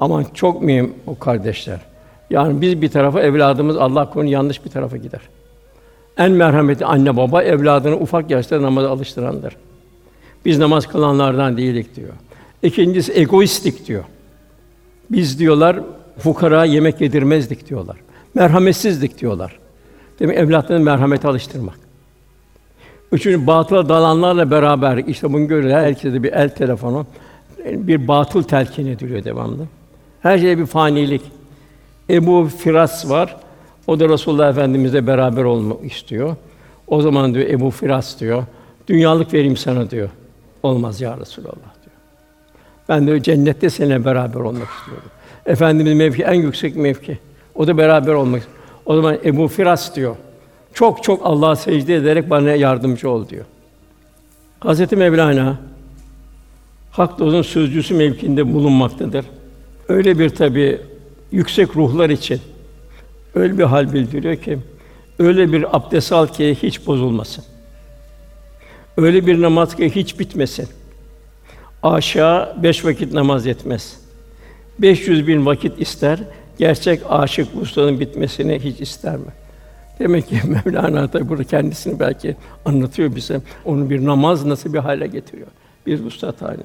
Aman 0.00 0.24
çok 0.34 0.62
mühim 0.62 0.94
o 1.06 1.18
kardeşler. 1.18 1.80
Yani 2.30 2.60
biz 2.60 2.82
bir 2.82 2.88
tarafa 2.88 3.22
evladımız 3.22 3.76
Allah 3.76 4.10
korusun 4.10 4.30
yanlış 4.30 4.64
bir 4.64 4.70
tarafa 4.70 4.96
gider. 4.96 5.20
En 6.18 6.32
merhametli 6.32 6.86
anne 6.86 7.16
baba 7.16 7.42
evladını 7.42 7.96
ufak 7.96 8.30
yaşta 8.30 8.62
namaza 8.62 8.90
alıştırandır. 8.90 9.56
Biz 10.44 10.58
namaz 10.58 10.86
kılanlardan 10.86 11.56
değildik 11.56 11.96
diyor. 11.96 12.12
İkincisi 12.62 13.12
egoistlik 13.12 13.86
diyor. 13.86 14.04
Biz 15.10 15.38
diyorlar 15.38 15.80
fukara 16.18 16.64
yemek 16.64 17.00
yedirmezdik 17.00 17.68
diyorlar. 17.68 17.96
Merhametsizlik 18.34 19.20
diyorlar. 19.20 19.58
Demek 20.20 20.38
evlatlarını 20.38 20.84
merhamete 20.84 21.28
alıştırmak. 21.28 21.78
Üçüncü 23.12 23.46
batıla 23.46 23.88
dalanlarla 23.88 24.50
beraber 24.50 24.96
işte 24.96 25.32
bunu 25.32 25.48
görüyor 25.48 25.80
herkese 25.80 26.22
bir 26.22 26.32
el 26.32 26.48
telefonu 26.48 27.06
bir 27.64 28.08
batıl 28.08 28.42
telkin 28.42 28.86
ediliyor 28.86 29.24
devamlı. 29.24 29.66
Her 30.22 30.38
şeye 30.38 30.58
bir 30.58 30.66
fanilik. 30.66 31.22
Ebu 32.10 32.48
Firas 32.58 33.10
var. 33.10 33.36
O 33.86 34.00
da 34.00 34.08
Resulullah 34.08 34.50
Efendimizle 34.50 35.06
beraber 35.06 35.44
olmak 35.44 35.84
istiyor. 35.84 36.36
O 36.86 37.02
zaman 37.02 37.34
diyor 37.34 37.46
Ebu 37.46 37.70
Firas 37.70 38.20
diyor. 38.20 38.44
Dünyalık 38.88 39.34
vereyim 39.34 39.56
sana 39.56 39.90
diyor. 39.90 40.08
Olmaz 40.62 41.00
ya 41.00 41.18
Resulallah 41.20 41.52
diyor. 41.54 41.96
Ben 42.88 43.06
de 43.06 43.22
cennette 43.22 43.70
seninle 43.70 44.04
beraber 44.04 44.40
olmak 44.40 44.68
istiyorum. 44.78 45.10
Efendimiz 45.46 45.94
mevki 45.94 46.22
en 46.22 46.34
yüksek 46.34 46.76
mevki. 46.76 47.18
O 47.54 47.66
da 47.66 47.78
beraber 47.78 48.12
olmak. 48.12 48.42
O 48.86 48.96
zaman 48.96 49.18
Ebu 49.24 49.48
Firas 49.48 49.96
diyor. 49.96 50.16
Çok 50.74 51.02
çok 51.02 51.20
Allah'a 51.26 51.56
secde 51.56 51.94
ederek 51.94 52.30
bana 52.30 52.50
yardımcı 52.50 53.10
ol 53.10 53.28
diyor. 53.28 53.44
Hazreti 54.60 54.96
Mevlana 54.96 55.58
hak 56.90 57.18
dostun 57.18 57.42
sözcüsü 57.42 57.94
mevkinde 57.94 58.52
bulunmaktadır. 58.52 59.24
Öyle 59.88 60.18
bir 60.18 60.28
tabi 60.28 60.80
yüksek 61.32 61.76
ruhlar 61.76 62.10
için 62.10 62.40
öyle 63.34 63.58
bir 63.58 63.64
hal 63.64 63.92
bildiriyor 63.92 64.36
ki 64.36 64.58
öyle 65.18 65.52
bir 65.52 65.76
abdest 65.76 66.12
al 66.12 66.26
ki 66.26 66.56
hiç 66.62 66.86
bozulmasın. 66.86 67.44
Öyle 68.96 69.26
bir 69.26 69.42
namaz 69.42 69.76
ki 69.76 69.90
hiç 69.94 70.18
bitmesin. 70.18 70.68
Aşağı 71.82 72.62
beş 72.62 72.84
vakit 72.84 73.12
namaz 73.12 73.46
yetmez. 73.46 73.96
500 74.78 75.26
bin 75.26 75.46
vakit 75.46 75.80
ister, 75.80 76.18
gerçek 76.58 77.00
aşık 77.08 77.48
ustanın 77.62 78.00
bitmesini 78.00 78.58
hiç 78.58 78.80
ister 78.80 79.16
mi? 79.16 79.32
Demek 79.98 80.28
ki 80.28 80.40
Mevlana 80.66 81.12
da 81.12 81.28
burada 81.28 81.44
kendisini 81.44 82.00
belki 82.00 82.36
anlatıyor 82.64 83.16
bize. 83.16 83.40
Onu 83.64 83.90
bir 83.90 84.04
namaz 84.04 84.44
nasıl 84.44 84.72
bir 84.72 84.78
hale 84.78 85.06
getiriyor. 85.06 85.48
Bir 85.86 86.00
vuslat 86.00 86.42
haline. 86.42 86.62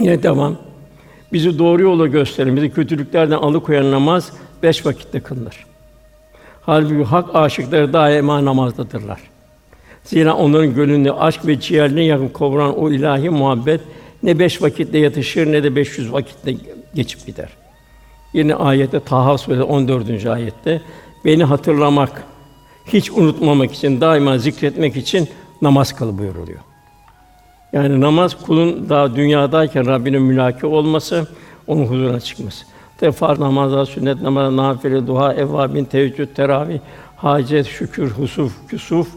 Yine 0.00 0.22
devam. 0.22 0.56
Bizi 1.32 1.58
doğru 1.58 1.82
yola 1.82 2.06
gösteren, 2.06 2.56
bizi 2.56 2.70
kötülüklerden 2.70 3.36
alıkoyan 3.36 3.90
namaz 3.90 4.32
beş 4.62 4.86
vakitte 4.86 5.20
kılınır. 5.20 5.66
Halbuki 6.62 7.04
hak 7.04 7.34
aşıkları 7.34 7.92
daima 7.92 8.44
namazdadırlar. 8.44 9.20
Zira 10.04 10.34
onların 10.34 10.74
gönlünde 10.74 11.12
aşk 11.12 11.46
ve 11.46 11.60
ciğerine 11.60 12.04
yakın 12.04 12.28
kovuran 12.28 12.78
o 12.78 12.90
ilahi 12.90 13.30
muhabbet 13.30 13.80
ne 14.22 14.38
beş 14.38 14.62
vakitte 14.62 14.98
yatışır 14.98 15.52
ne 15.52 15.62
de 15.62 15.76
500 15.76 16.12
vakitte 16.12 16.54
geçip 16.94 17.26
gider. 17.26 17.48
Yine 18.32 18.54
ayette 18.54 19.00
Taha 19.00 19.38
suresi 19.38 19.62
14. 19.62 20.26
ayette 20.26 20.82
beni 21.24 21.44
hatırlamak, 21.44 22.24
hiç 22.86 23.10
unutmamak 23.10 23.72
için, 23.72 24.00
daima 24.00 24.38
zikretmek 24.38 24.96
için 24.96 25.28
namaz 25.62 25.96
kıl 25.96 26.18
buyuruluyor. 26.18 26.58
Yani 27.72 28.00
namaz 28.00 28.36
kulun 28.46 28.88
daha 28.88 29.16
dünyadayken 29.16 29.86
Rabbine 29.86 30.18
mülaki 30.18 30.66
olması, 30.66 31.28
onun 31.66 31.86
huzuruna 31.86 32.20
çıkması. 32.20 32.71
Tabi 33.02 33.12
farz 33.12 33.38
namazlar, 33.38 33.86
sünnet 33.86 34.22
namazlar, 34.22 34.56
nafile, 34.56 35.06
duha, 35.06 35.34
evvabin, 35.34 35.84
teheccüd, 35.84 36.28
teravih, 36.34 36.78
hacet, 37.16 37.66
şükür, 37.66 38.10
husuf, 38.10 38.52
küsuf, 38.68 39.08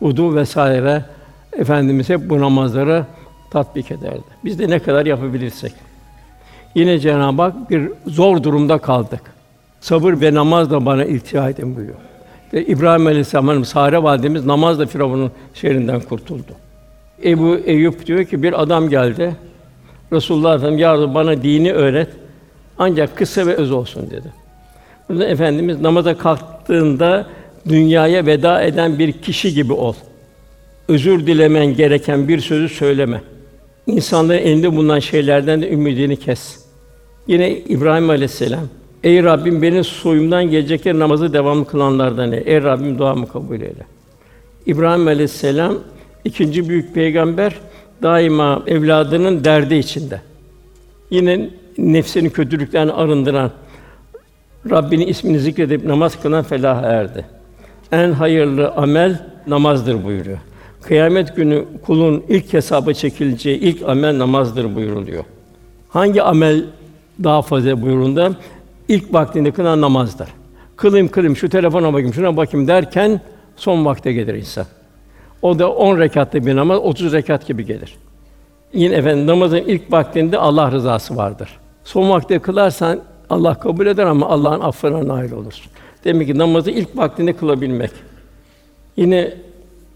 udu 0.00 0.34
vesaire 0.34 1.04
efendimiz 1.52 2.08
hep 2.08 2.30
bu 2.30 2.40
namazları 2.40 3.04
tatbik 3.50 3.90
ederdi. 3.90 4.22
Biz 4.44 4.58
de 4.58 4.70
ne 4.70 4.78
kadar 4.78 5.06
yapabilirsek. 5.06 5.72
Yine 6.74 6.98
Cenab-ı 6.98 7.42
Hak 7.42 7.70
bir 7.70 7.90
zor 8.06 8.42
durumda 8.42 8.78
kaldık. 8.78 9.20
Sabır 9.80 10.20
ve 10.20 10.34
namazla 10.34 10.86
bana 10.86 11.04
iltica 11.04 11.48
edin 11.48 11.76
buyuruyor. 11.76 11.98
Ve 12.52 12.66
İbrahim 12.66 13.06
Aleyhisselam'ın 13.06 13.62
Sare 13.62 14.02
validemiz 14.02 14.46
namazla 14.46 14.86
Firavun'un 14.86 15.30
şerrinden 15.54 16.00
kurtuldu. 16.00 16.52
Ebu 17.24 17.56
Eyüp 17.56 18.06
diyor 18.06 18.24
ki 18.24 18.42
bir 18.42 18.62
adam 18.62 18.88
geldi. 18.88 19.36
Resulullah 20.12 20.54
Efendimiz 20.54 20.80
ya 20.80 21.14
bana 21.14 21.42
dini 21.42 21.72
öğret. 21.72 22.23
Ancak 22.78 23.16
kısa 23.16 23.46
ve 23.46 23.54
öz 23.54 23.72
olsun 23.72 24.10
dedi. 24.10 24.32
Burada 25.08 25.26
efendimiz 25.26 25.80
namaza 25.80 26.18
kalktığında 26.18 27.26
dünyaya 27.68 28.26
veda 28.26 28.62
eden 28.62 28.98
bir 28.98 29.12
kişi 29.12 29.54
gibi 29.54 29.72
ol. 29.72 29.94
Özür 30.88 31.26
dilemen 31.26 31.74
gereken 31.74 32.28
bir 32.28 32.40
sözü 32.40 32.68
söyleme. 32.68 33.20
insanların 33.86 34.38
elinde 34.38 34.76
bulunan 34.76 34.98
şeylerden 34.98 35.62
de 35.62 35.70
ümidini 35.70 36.16
kes. 36.16 36.64
Yine 37.26 37.58
İbrahim 37.58 38.10
Aleyhisselam 38.10 38.68
Ey 39.04 39.24
Rabbim 39.24 39.62
benim 39.62 39.84
soyumdan 39.84 40.44
gelecekleri 40.44 40.98
namazı 40.98 41.32
devamlı 41.32 41.66
kılanlardan 41.66 42.32
ey. 42.32 42.42
Ey 42.46 42.62
Rabbim 42.62 42.98
duamı 42.98 43.28
kabul 43.28 43.60
eyle. 43.60 43.86
İbrahim 44.66 45.06
Aleyhisselam 45.06 45.74
ikinci 46.24 46.68
büyük 46.68 46.94
peygamber 46.94 47.54
daima 48.02 48.62
evladının 48.66 49.44
derdi 49.44 49.74
içinde. 49.74 50.20
Yine 51.10 51.50
nefsini 51.78 52.30
kötülükten 52.30 52.88
arındıran 52.88 53.50
Rabbinin 54.70 55.06
ismini 55.06 55.38
zikredip 55.38 55.84
namaz 55.84 56.22
kılan 56.22 56.44
felaha 56.44 56.86
erdi. 56.86 57.24
En 57.92 58.12
hayırlı 58.12 58.70
amel 58.70 59.22
namazdır 59.46 60.04
buyuruyor. 60.04 60.38
Kıyamet 60.82 61.36
günü 61.36 61.64
kulun 61.86 62.24
ilk 62.28 62.52
hesaba 62.52 62.92
çekileceği 62.92 63.58
ilk 63.58 63.88
amel 63.88 64.18
namazdır 64.18 64.74
buyuruluyor. 64.74 65.24
Hangi 65.88 66.22
amel 66.22 66.64
daha 67.24 67.42
fazla 67.42 67.82
buyurunda? 67.82 68.32
İlk 68.88 69.14
vaktinde 69.14 69.50
kılan 69.50 69.80
namazdır. 69.80 70.28
Kılayım 70.76 71.08
kılayım 71.08 71.36
şu 71.36 71.48
telefona 71.48 71.92
bakayım 71.92 72.14
şuna 72.14 72.36
bakayım 72.36 72.68
derken 72.68 73.20
son 73.56 73.84
vakte 73.84 74.12
gelir 74.12 74.34
insan. 74.34 74.66
O 75.42 75.58
da 75.58 75.72
10 75.72 75.98
rekatlı 75.98 76.46
bir 76.46 76.56
namaz 76.56 76.78
30 76.78 77.12
rekat 77.12 77.46
gibi 77.46 77.66
gelir. 77.66 77.96
Yine 78.72 78.94
efendim 78.94 79.26
namazın 79.26 79.56
ilk 79.56 79.92
vaktinde 79.92 80.38
Allah 80.38 80.72
rızası 80.72 81.16
vardır. 81.16 81.48
Son 81.84 82.10
vakte 82.10 82.38
kılarsan 82.38 83.00
Allah 83.30 83.54
kabul 83.54 83.86
eder 83.86 84.06
ama 84.06 84.28
Allah'ın 84.28 84.60
affına 84.60 85.08
nail 85.08 85.32
olursun. 85.32 85.72
Demek 86.04 86.26
ki 86.26 86.38
namazı 86.38 86.70
ilk 86.70 86.96
vaktinde 86.96 87.32
kılabilmek. 87.32 87.90
Yine 88.96 89.34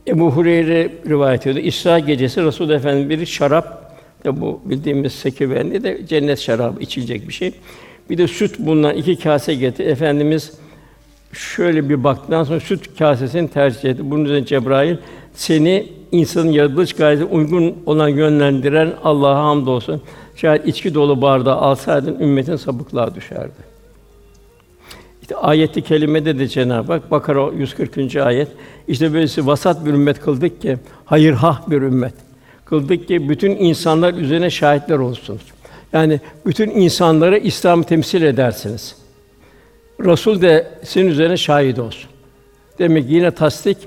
Ebu 0.06 0.30
Hureyre 0.30 0.92
rivayet 1.06 1.46
ediyor. 1.46 1.66
İsra 1.66 1.98
gecesi 1.98 2.42
Resul 2.42 2.70
Efendimiz 2.70 3.20
bir 3.20 3.26
şarap 3.26 3.94
da 4.24 4.40
bu 4.40 4.60
bildiğimiz 4.64 5.12
sekivendi 5.12 5.84
de 5.84 6.06
cennet 6.06 6.38
şarabı 6.38 6.80
içilecek 6.80 7.28
bir 7.28 7.32
şey. 7.32 7.52
Bir 8.10 8.18
de 8.18 8.28
süt 8.28 8.58
bulunan 8.58 8.94
iki 8.94 9.18
kase 9.18 9.54
getir. 9.54 9.86
Efendimiz 9.86 10.52
şöyle 11.32 11.88
bir 11.88 12.04
baktıktan 12.04 12.44
sonra 12.44 12.60
süt 12.60 12.98
kasesini 12.98 13.48
tercih 13.48 13.90
etti. 13.90 14.10
Bunun 14.10 14.24
üzerine 14.24 14.46
Cebrail 14.46 14.96
seni 15.34 15.86
insanın 16.12 16.50
yaratılış 16.50 16.92
gayesine 16.92 17.26
uygun 17.26 17.76
olan 17.86 18.08
yönlendiren 18.08 18.92
Allah'a 19.04 19.44
hamdolsun. 19.44 20.02
Şayet 20.40 20.66
içki 20.66 20.94
dolu 20.94 21.22
bardağı 21.22 21.56
alsaydın 21.56 22.20
ümmetin 22.20 22.56
sapıklığa 22.56 23.14
düşerdi. 23.14 23.68
İşte 25.22 25.36
ayeti 25.36 25.82
kelimede 25.82 26.38
de 26.38 26.48
Cenab-ı 26.48 26.92
Hak 26.92 27.10
Bakara 27.10 27.52
140. 27.52 28.16
ayet 28.16 28.48
işte 28.88 29.12
böylesi 29.12 29.46
vasat 29.46 29.84
bir 29.86 29.90
ümmet 29.90 30.20
kıldık 30.20 30.62
ki 30.62 30.78
hayırhah 31.04 31.70
bir 31.70 31.82
ümmet 31.82 32.14
kıldık 32.64 33.08
ki 33.08 33.28
bütün 33.28 33.50
insanlar 33.50 34.14
üzerine 34.14 34.50
şahitler 34.50 34.98
olsun. 34.98 35.40
Yani 35.92 36.20
bütün 36.46 36.70
insanları 36.70 37.38
İslam 37.38 37.82
temsil 37.82 38.22
edersiniz. 38.22 38.96
Resul 40.00 40.40
de 40.40 40.70
sizin 40.84 41.08
üzerine 41.08 41.36
şahit 41.36 41.78
olsun. 41.78 42.10
Demek 42.78 43.08
ki 43.08 43.14
yine 43.14 43.30
tasdik 43.30 43.78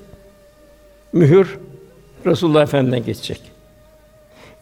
mühür 1.13 1.59
Resulullah 2.25 2.63
Efendimiz'den 2.63 3.05
geçecek. 3.05 3.41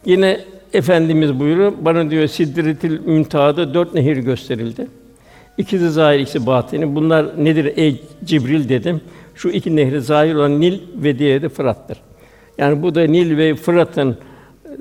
Yine 0.04 0.40
Efendimiz 0.72 1.40
buyuruyor, 1.40 1.72
bana 1.80 2.10
diyor 2.10 2.26
Sidretil 2.26 3.00
Münteha'da 3.00 3.74
dört 3.74 3.94
nehir 3.94 4.16
gösterildi. 4.16 4.86
İkisi 5.58 5.90
zahir, 5.90 6.18
ikisi 6.18 6.46
batini. 6.46 6.94
Bunlar 6.94 7.44
nedir 7.44 7.72
ey 7.76 8.02
Cibril 8.24 8.68
dedim. 8.68 9.00
Şu 9.34 9.48
iki 9.48 9.76
nehri 9.76 10.00
zahir 10.00 10.34
olan 10.34 10.60
Nil 10.60 10.80
ve 10.96 11.18
diğeri 11.18 11.48
Fırat'tır. 11.48 11.98
Yani 12.58 12.82
bu 12.82 12.94
da 12.94 13.02
Nil 13.02 13.36
ve 13.36 13.54
Fırat'ın 13.54 14.16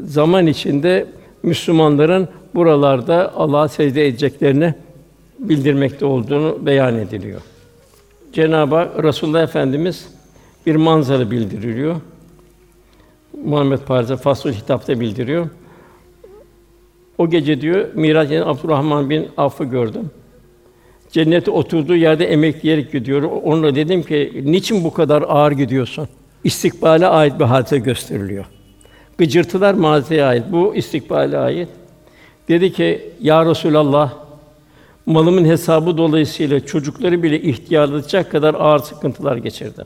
zaman 0.03 0.47
içinde 0.47 1.05
Müslümanların 1.43 2.27
buralarda 2.55 3.33
Allah'a 3.35 3.67
secde 3.67 4.07
edeceklerini 4.07 4.73
bildirmekte 5.39 6.05
olduğunu 6.05 6.57
beyan 6.65 6.95
ediliyor. 6.95 7.41
Cenab-ı 8.33 8.75
Hak 8.75 9.03
Resulullah 9.03 9.43
Efendimiz 9.43 10.07
bir 10.65 10.75
manzara 10.75 11.31
bildiriliyor. 11.31 11.95
Muhammed 13.45 13.79
Paris'e 13.79 14.15
Faslul 14.15 14.53
Hitap'ta 14.53 14.99
bildiriyor. 14.99 15.49
O 17.19 17.29
gece 17.29 17.61
diyor 17.61 17.87
Miraç 17.93 18.31
Abdurrahman 18.31 19.09
bin 19.09 19.27
Aff'ı 19.37 19.63
gördüm. 19.63 20.11
Cennete 21.11 21.51
oturduğu 21.51 21.95
yerde 21.95 22.25
emekleyerek 22.25 22.91
gidiyor. 22.91 23.23
Onunla 23.43 23.75
dedim 23.75 24.03
ki 24.03 24.43
niçin 24.45 24.83
bu 24.83 24.93
kadar 24.93 25.21
ağır 25.21 25.51
gidiyorsun? 25.51 26.07
İstikbale 26.43 27.07
ait 27.07 27.39
bir 27.39 27.45
hadise 27.45 27.77
gösteriliyor. 27.77 28.45
Gıcırtılar 29.17 29.73
maziye 29.73 30.23
ait. 30.23 30.43
Bu 30.51 30.75
istikbale 30.75 31.37
ait. 31.37 31.67
Dedi 32.47 32.73
ki 32.73 33.11
ya 33.21 33.45
Resulallah 33.45 34.13
malımın 35.05 35.45
hesabı 35.45 35.97
dolayısıyla 35.97 36.65
çocukları 36.65 37.23
bile 37.23 37.41
ihtiyarlatacak 37.41 38.31
kadar 38.31 38.53
ağır 38.53 38.79
sıkıntılar 38.79 39.37
geçirdim. 39.37 39.85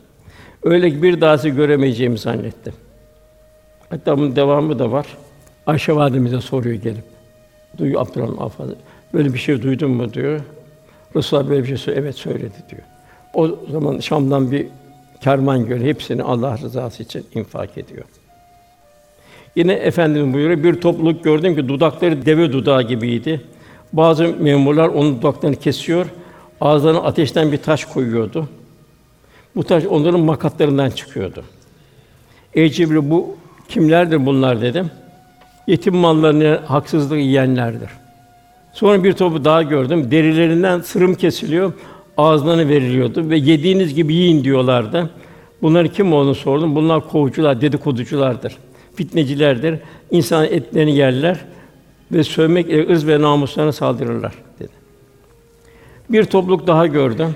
Öyle 0.63 0.89
ki 0.89 1.03
bir 1.03 1.21
dahası 1.21 1.49
göremeyeceğimi 1.49 2.17
zannettim. 2.17 2.73
Hatta 3.89 4.17
bunun 4.17 4.35
devamı 4.35 4.79
da 4.79 4.91
var. 4.91 5.05
Ayşe 5.65 5.95
validemize 5.95 6.41
soruyor 6.41 6.75
gelip. 6.75 7.12
Duyuyor 7.77 8.01
Abdurrahman 8.01 8.45
Affan. 8.45 8.75
Böyle 9.13 9.33
bir 9.33 9.39
şey 9.39 9.61
duydun 9.61 9.91
mu 9.91 10.13
diyor. 10.13 10.41
Resulullah 11.15 11.49
böyle 11.49 11.63
bir 11.63 11.67
şey 11.67 11.77
söyledi. 11.77 12.01
Evet 12.01 12.15
söyledi 12.15 12.63
diyor. 12.69 12.81
O 13.33 13.49
zaman 13.71 13.99
Şam'dan 13.99 14.51
bir 14.51 14.67
kervan 15.21 15.65
göre 15.65 15.83
hepsini 15.83 16.23
Allah 16.23 16.57
rızası 16.57 17.03
için 17.03 17.25
infak 17.35 17.77
ediyor. 17.77 18.05
Yine 19.55 19.73
Efendimiz 19.73 20.33
buyuruyor, 20.33 20.63
bir 20.63 20.81
topluluk 20.81 21.23
gördüm 21.23 21.55
ki 21.55 21.67
dudakları 21.67 22.25
deve 22.25 22.53
dudağı 22.53 22.83
gibiydi. 22.83 23.41
Bazı 23.93 24.27
memurlar 24.39 24.87
onun 24.87 25.17
dudaklarını 25.17 25.55
kesiyor, 25.55 26.05
ağızlarına 26.61 26.99
ateşten 26.99 27.51
bir 27.51 27.57
taş 27.57 27.85
koyuyordu. 27.85 28.49
Bu 29.55 29.63
taş 29.63 29.85
onların 29.85 30.19
makatlarından 30.19 30.89
çıkıyordu. 30.89 31.43
Ey 32.53 32.69
Cibril 32.69 33.09
bu 33.09 33.35
kimlerdir 33.69 34.25
bunlar 34.25 34.61
dedim. 34.61 34.91
Yetim 35.67 35.95
mallarını 35.95 36.59
haksızlık 36.65 37.19
yiyenlerdir. 37.19 37.89
Sonra 38.73 39.03
bir 39.03 39.13
topu 39.13 39.45
daha 39.45 39.63
gördüm. 39.63 40.11
Derilerinden 40.11 40.79
sırım 40.79 41.15
kesiliyor, 41.15 41.73
ağızlarına 42.17 42.69
veriliyordu 42.69 43.29
ve 43.29 43.37
yediğiniz 43.37 43.93
gibi 43.93 44.13
yiyin 44.13 44.43
diyorlardı. 44.43 45.09
Bunlar 45.61 45.87
kim 45.87 46.13
olduğunu 46.13 46.35
sordum. 46.35 46.75
Bunlar 46.75 47.09
kovucular, 47.09 47.61
dedikoduculardır. 47.61 48.57
Fitnecilerdir. 48.95 49.79
İnsan 50.11 50.45
etlerini 50.45 50.95
yerler 50.95 51.39
ve 52.11 52.23
sövmek 52.23 52.69
ile 52.69 52.89
ırz 52.89 53.07
ve 53.07 53.21
namuslarına 53.21 53.71
saldırırlar 53.71 54.33
dedi. 54.59 54.71
Bir 56.09 56.23
topluluk 56.23 56.67
daha 56.67 56.87
gördüm. 56.87 57.35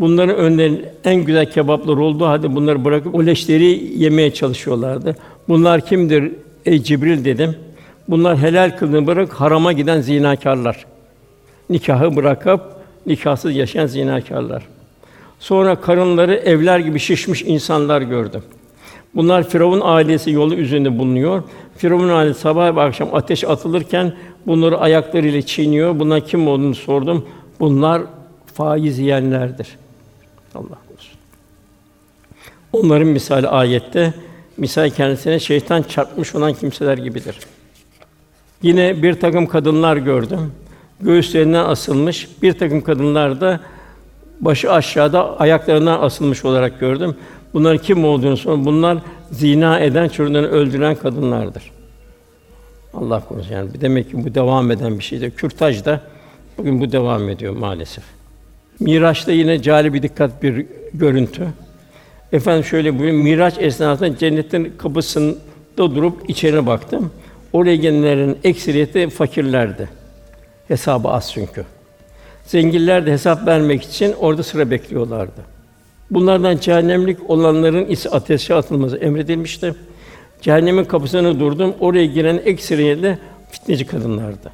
Bunların 0.00 0.36
önlerinde 0.36 0.94
en 1.04 1.16
güzel 1.16 1.50
kebaplar 1.50 1.96
olduğu 1.96 2.26
halde 2.26 2.54
bunları 2.54 2.84
bırakıp 2.84 3.14
o 3.14 3.26
leşleri 3.26 3.92
yemeye 4.02 4.34
çalışıyorlardı. 4.34 5.16
Bunlar 5.48 5.86
kimdir 5.86 6.32
ey 6.66 6.82
Cibril 6.82 7.24
dedim. 7.24 7.56
Bunlar 8.08 8.38
helal 8.38 8.76
kıldığını 8.78 9.06
bırak 9.06 9.32
harama 9.32 9.72
giden 9.72 10.00
zinakarlar. 10.00 10.86
Nikahı 11.70 12.16
bırakıp 12.16 12.60
nikahsız 13.06 13.56
yaşayan 13.56 13.86
zinakarlar. 13.86 14.62
Sonra 15.38 15.80
karınları 15.80 16.34
evler 16.34 16.78
gibi 16.78 16.98
şişmiş 16.98 17.42
insanlar 17.42 18.02
gördüm. 18.02 18.42
Bunlar 19.14 19.48
Firavun 19.48 19.80
ailesi 19.84 20.30
yolu 20.30 20.54
üzerinde 20.54 20.98
bulunuyor. 20.98 21.42
Firavun 21.76 22.08
ailesi 22.08 22.40
sabah 22.40 22.76
ve 22.76 22.80
akşam 22.80 23.14
ateş 23.14 23.44
atılırken 23.44 24.12
bunları 24.46 24.78
ayaklarıyla 24.78 25.42
çiğniyor. 25.42 25.98
Bunlar 25.98 26.26
kim 26.26 26.48
olduğunu 26.48 26.74
sordum. 26.74 27.26
Bunlar 27.60 28.02
faiz 28.54 28.98
yiyenlerdir. 28.98 29.68
Allah 30.54 30.78
korusun. 30.88 31.18
Onların 32.72 33.08
misali 33.08 33.48
ayette 33.48 34.14
misal 34.56 34.90
kendisine 34.90 35.38
şeytan 35.38 35.82
çarpmış 35.82 36.34
olan 36.34 36.54
kimseler 36.54 36.98
gibidir. 36.98 37.38
Yine 38.62 39.02
bir 39.02 39.20
takım 39.20 39.46
kadınlar 39.46 39.96
gördüm. 39.96 40.52
Göğüslerinden 41.00 41.64
asılmış. 41.64 42.28
Bir 42.42 42.52
takım 42.52 42.80
kadınlar 42.80 43.40
da 43.40 43.60
başı 44.40 44.72
aşağıda 44.72 45.40
ayaklarından 45.40 46.00
asılmış 46.00 46.44
olarak 46.44 46.80
gördüm. 46.80 47.16
Bunların 47.54 47.78
kim 47.78 48.04
olduğunu 48.04 48.36
sonra 48.36 48.64
bunlar 48.64 48.98
zina 49.30 49.80
eden, 49.80 50.08
çocuklarını 50.08 50.48
öldüren 50.48 50.94
kadınlardır. 50.94 51.70
Allah 52.94 53.20
korusun 53.28 53.54
yani. 53.54 53.80
Demek 53.80 54.10
ki 54.10 54.24
bu 54.24 54.34
devam 54.34 54.70
eden 54.70 54.98
bir 54.98 55.04
şeydir. 55.04 55.30
Kürtaj 55.30 55.84
da 55.84 56.00
bugün 56.58 56.80
bu 56.80 56.92
devam 56.92 57.28
ediyor 57.28 57.56
maalesef. 57.56 58.04
Miraç'ta 58.80 59.32
yine 59.32 59.62
cali 59.62 59.94
bir 59.94 60.02
dikkat 60.02 60.42
bir 60.42 60.66
görüntü. 60.94 61.46
Efendim 62.32 62.64
şöyle 62.64 62.98
buyuruyor. 62.98 63.22
Miraç 63.22 63.54
esnasında 63.58 64.16
cennetin 64.16 64.72
kapısında 64.78 65.36
durup 65.76 66.30
içeri 66.30 66.66
baktım. 66.66 67.10
Oraya 67.52 67.76
gelenlerin 67.76 68.38
ekseriyeti 68.44 69.08
fakirlerdi. 69.08 69.88
Hesabı 70.68 71.08
az 71.08 71.32
çünkü. 71.32 71.64
Zenginler 72.46 73.06
de 73.06 73.12
hesap 73.12 73.46
vermek 73.46 73.82
için 73.82 74.14
orada 74.20 74.42
sıra 74.42 74.70
bekliyorlardı. 74.70 75.40
Bunlardan 76.10 76.56
cehennemlik 76.56 77.30
olanların 77.30 77.86
ise 77.86 78.10
ateşe 78.10 78.54
atılması 78.54 78.96
emredilmişti. 78.96 79.74
Cehennemin 80.40 80.84
kapısına 80.84 81.40
durdum. 81.40 81.74
Oraya 81.80 82.06
giren 82.06 82.40
ekseriyetle 82.44 83.18
fitneci 83.50 83.86
kadınlardı. 83.86 84.50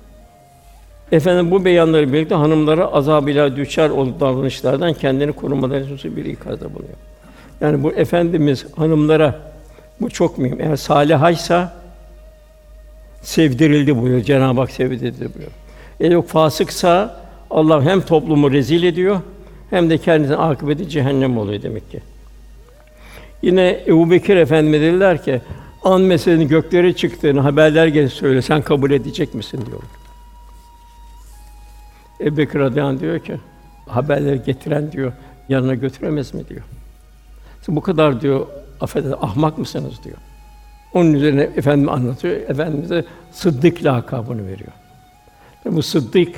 Efendim 1.12 1.50
bu 1.50 1.64
beyanları 1.64 2.12
birlikte 2.12 2.34
hanımlara 2.34 2.86
azabıyla 2.86 3.56
düşer 3.56 3.90
olup 3.90 4.20
davranışlardan 4.20 4.92
kendini 4.92 5.32
korumaları 5.32 5.84
hususu 5.84 6.16
bir 6.16 6.24
ikazda 6.24 6.74
bulunuyor. 6.74 6.96
Yani 7.60 7.82
bu 7.82 7.92
efendimiz 7.92 8.66
hanımlara 8.76 9.40
bu 10.00 10.10
çok 10.10 10.38
mühim. 10.38 10.60
Eğer 10.60 10.76
salihaysa 10.76 11.72
sevdirildi 13.22 13.96
buyuruyor. 13.96 14.24
Cenab-ı 14.24 14.60
Hak 14.60 14.70
sevdirildi 14.70 15.20
buyuruyor. 15.20 15.50
Eğer 16.00 16.10
yok 16.10 16.28
fasıksa 16.28 17.20
Allah 17.50 17.82
hem 17.82 18.00
toplumu 18.00 18.52
rezil 18.52 18.82
ediyor 18.82 19.20
hem 19.70 19.90
de 19.90 19.98
kendisine 19.98 20.36
akıbeti 20.36 20.88
cehennem 20.88 21.38
oluyor 21.38 21.62
demek 21.62 21.90
ki. 21.90 22.00
Yine 23.42 23.80
Ebu 23.86 24.10
Bekir 24.10 24.36
Efendimiz 24.36 24.80
dediler 24.80 25.24
ki, 25.24 25.40
an 25.84 26.00
meselenin 26.00 26.48
göklere 26.48 26.92
çıktığını 26.92 27.40
haberler 27.40 27.86
gelip 27.86 28.12
söyle, 28.12 28.42
sen 28.42 28.62
kabul 28.62 28.90
edecek 28.90 29.34
misin 29.34 29.66
diyor. 29.66 29.82
Ebu 32.20 32.36
Bekir 32.36 32.58
radıyallahu 32.58 33.00
diyor 33.00 33.18
ki, 33.18 33.36
haberleri 33.86 34.42
getiren 34.42 34.92
diyor, 34.92 35.12
yanına 35.48 35.74
götüremez 35.74 36.34
mi 36.34 36.48
diyor. 36.48 36.62
Siz 37.68 37.76
bu 37.76 37.80
kadar 37.80 38.20
diyor, 38.20 38.46
affedersiniz, 38.80 39.18
ahmak 39.22 39.58
mısınız 39.58 39.94
diyor. 40.04 40.16
Onun 40.94 41.12
üzerine 41.12 41.42
efendim 41.42 41.88
anlatıyor, 41.88 42.36
efendimize 42.36 43.04
Sıddık 43.32 43.84
lakabını 43.84 44.46
veriyor. 44.46 44.72
Tabi 45.64 45.76
bu 45.76 45.82
Sıddık 45.82 46.28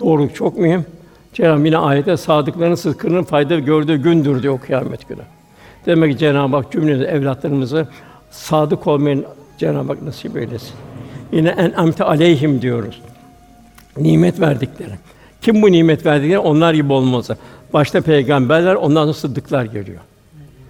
doğruluk 0.00 0.34
çok 0.34 0.58
mühim. 0.58 0.86
Cenab-ı 1.32 1.66
yine 1.66 1.78
ayette 1.78 2.16
sadıkların 2.16 2.74
sıdkının 2.74 3.24
fayda 3.24 3.58
gördüğü 3.58 3.96
gündür 3.96 4.42
diyor 4.42 4.60
kıyamet 4.60 5.08
günü. 5.08 5.20
Demek 5.86 6.12
ki 6.12 6.18
Cenab-ı 6.18 6.56
Hak 6.56 6.72
cümlemize 6.72 7.04
evlatlarımızı 7.04 7.88
sadık 8.30 8.86
olmayı 8.86 9.24
Cenab-ı 9.58 9.92
Hak 9.92 10.02
nasip 10.02 10.36
eylesin. 10.36 10.74
Yine 11.32 11.48
en 11.48 11.72
amte 11.72 12.04
aleyhim 12.04 12.62
diyoruz. 12.62 13.00
Nimet 13.96 14.40
verdikleri. 14.40 14.92
Kim 15.42 15.62
bu 15.62 15.72
nimet 15.72 16.06
verdikleri? 16.06 16.38
Onlar 16.38 16.74
gibi 16.74 16.92
olmazsa. 16.92 17.36
Başta 17.72 18.00
peygamberler, 18.00 18.74
ondan 18.74 19.02
sonra 19.02 19.14
sıddıklar 19.14 19.64
geliyor. 19.64 20.00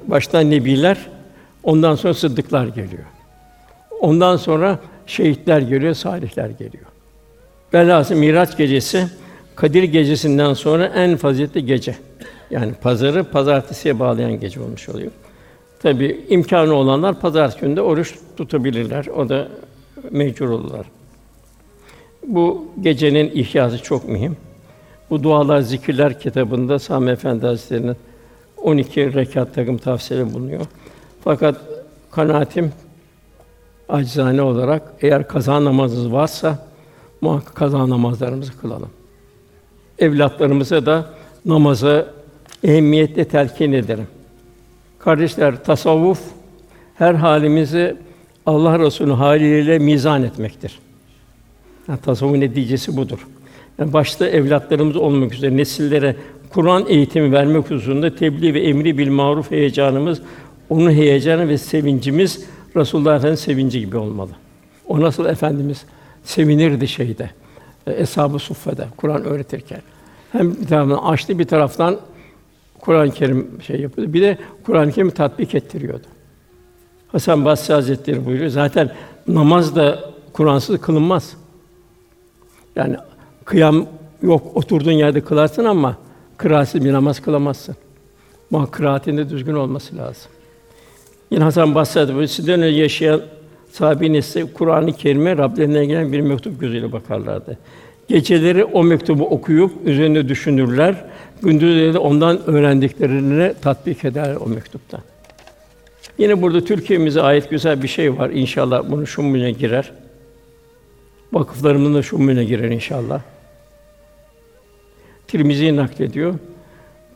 Başta 0.09 0.41
nebiler, 0.41 0.99
ondan 1.63 1.95
sonra 1.95 2.15
sıddıklar 2.15 2.67
geliyor. 2.67 3.05
Ondan 4.01 4.37
sonra 4.37 4.79
şehitler 5.07 5.61
geliyor, 5.61 5.95
salihler 5.95 6.51
geliyor. 6.51 6.85
Velhâsıl 7.75 8.15
Miraç 8.15 8.57
gecesi 8.57 9.09
Kadir 9.59 9.83
gecesinden 9.83 10.55
sonra 10.55 10.87
en 10.87 11.17
faziletli 11.17 11.67
gece. 11.67 11.97
Yani 12.51 12.73
pazarı 12.75 13.25
pazartesiye 13.25 13.99
bağlayan 13.99 14.41
gece 14.41 14.61
olmuş 14.61 14.89
oluyor. 14.89 15.13
Tabi 15.83 16.25
imkanı 16.29 16.75
olanlar 16.75 17.21
pazartesi 17.21 17.61
günde 17.61 17.81
oruç 17.81 18.15
tutabilirler. 18.37 19.07
O 19.07 19.29
da 19.29 19.49
mecbur 20.11 20.49
olurlar. 20.49 20.87
Bu 22.27 22.67
gecenin 22.81 23.31
ihyası 23.35 23.83
çok 23.83 24.09
mühim. 24.09 24.37
Bu 25.11 25.23
dualar, 25.23 25.61
zikirler 25.61 26.21
kitabında 26.21 26.79
Sami 26.79 27.11
Efendi 27.11 27.47
Hazretleri'nin 27.47 27.97
12 28.69 29.15
rekat 29.15 29.55
takım 29.55 29.79
tavsiyeleri 29.79 30.35
bulunuyor. 30.35 30.67
Fakat 31.25 31.57
kanaatim 32.11 32.73
acizane 33.89 34.43
olarak 34.43 34.83
eğer 35.01 35.29
kaza 35.29 35.65
namazınız 35.65 36.13
varsa 36.13 36.67
muhakkak 37.21 37.55
kaza 37.55 37.89
namazlarımızı 37.89 38.61
kılalım. 38.61 38.91
Evlatlarımıza 39.99 40.87
da 40.87 41.07
namazı 41.45 42.07
ehemmiyetle 42.65 43.25
telkin 43.25 43.73
ederim. 43.73 44.07
Kardeşler, 44.99 45.65
tasavvuf 45.65 46.21
her 46.95 47.15
halimizi 47.15 47.97
Allah 48.47 48.79
Resulü 48.79 49.13
haliyle 49.13 49.79
mizan 49.79 50.23
etmektir. 50.23 50.79
Yani 51.89 52.01
tasavvufun 52.01 52.41
neticesi 52.41 52.97
budur. 52.97 53.27
Yani 53.79 53.93
başta 53.93 54.27
evlatlarımız 54.29 54.97
olmak 54.97 55.35
üzere 55.35 55.57
nesillere 55.57 56.17
Kur'an 56.51 56.85
eğitimi 56.89 57.33
vermek 57.33 57.71
hususunda 57.71 58.15
tebliğ 58.15 58.55
ve 58.55 58.61
emri 58.61 58.99
bil 58.99 59.09
maruf 59.09 59.51
heyecanımız, 59.51 60.23
onun 60.69 60.91
heyecanı 60.91 61.49
ve 61.49 61.59
sevincimiz 61.59 62.47
Resulullah 62.77 63.17
Efendimiz 63.17 63.41
sevinci 63.41 63.81
gibi 63.81 63.97
olmalı. 63.97 64.31
O 64.87 65.01
nasıl 65.01 65.27
efendimiz 65.27 65.85
sevinirdi 66.25 66.89
şeyde. 66.89 67.31
e, 67.87 68.03
Eshab-ı 68.03 68.39
Suffe'de 68.39 68.85
Kur'an 68.97 69.25
öğretirken. 69.25 69.81
Hem 70.33 70.57
bir 70.57 70.67
taraftan 70.67 70.99
açtı 71.13 71.39
bir 71.39 71.45
taraftan 71.45 71.99
Kur'an-ı 72.79 73.11
Kerim 73.11 73.51
şey 73.67 73.81
yapıyordu. 73.81 74.13
Bir 74.13 74.23
de 74.23 74.39
Kur'an-ı 74.65 74.93
Kerim 74.93 75.11
tatbik 75.11 75.55
ettiriyordu. 75.55 76.07
Hasan 77.09 77.45
Basri 77.45 77.75
Hazretleri 77.75 78.27
buyuruyor. 78.27 78.51
Zaten 78.51 78.91
namaz 79.29 79.77
da 79.77 80.11
Kur'ansız 80.33 80.81
kılınmaz. 80.81 81.37
Yani 82.77 82.97
kıyam 83.45 83.87
yok, 84.23 84.57
oturduğun 84.57 84.93
yerde 84.93 85.21
kılarsın 85.21 85.65
ama 85.65 85.97
kıraatsiz 86.39 86.85
bir 86.85 86.93
namaz 86.93 87.21
kılamazsın. 87.21 87.77
Muhakkak 88.51 88.75
kıraatinde 88.75 89.31
düzgün 89.31 89.55
olması 89.55 89.97
lazım. 89.97 90.31
Yine 91.31 91.45
Hasan 91.45 91.75
Basri 91.75 92.01
Hazretleri 92.01 92.29
sizden 92.29 92.63
yaşayan 92.63 93.21
sahabe 93.73 94.13
nesli 94.13 94.53
Kur'an-ı 94.53 94.93
Kerim'e 94.93 95.37
Rablerine 95.37 95.87
gelen 95.87 96.13
bir 96.13 96.21
mektup 96.21 96.61
gözüyle 96.61 96.93
bakarlardı. 96.93 97.59
Geceleri 98.09 98.65
o 98.65 98.85
mektubu 98.85 99.27
okuyup 99.27 99.73
üzerinde 99.85 100.29
düşünürler. 100.29 101.05
Gündüzleri 101.43 101.95
de 101.95 101.99
ondan 101.99 102.47
öğrendiklerini 102.47 103.55
tatbik 103.63 104.05
eder 104.05 104.37
o 104.37 104.49
mektuptan. 104.49 105.01
Yine 106.19 106.43
burada 106.43 106.65
Türkiye'mize 106.65 107.23
ait 107.23 107.51
güzel 107.51 107.83
bir 107.83 107.89
şey 107.89 108.19
var. 108.19 108.31
İnşallah 108.31 108.91
bunu 108.91 109.07
şumune 109.07 109.51
girer. 109.51 109.93
Vakıflarımızın 111.33 111.95
da 111.95 112.03
şumune 112.03 112.45
girer 112.45 112.71
inşallah. 112.71 113.21
Tirmizi 115.29 115.77
naklediyor. 115.77 116.35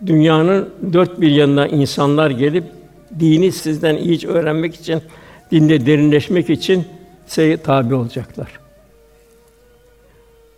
Dünyanın 0.07 0.71
dört 0.93 1.21
bir 1.21 1.31
yanına 1.31 1.67
insanlar 1.67 2.31
gelip 2.31 2.65
dini 3.21 3.53
sizden 3.53 3.97
iyice 3.97 4.29
öğrenmek 4.29 4.75
için, 4.75 5.03
dinde 5.51 5.87
derinleşmek 5.87 6.51
için 6.51 6.85
size 7.27 7.57
tabi 7.57 7.95
olacaklar. 7.95 8.49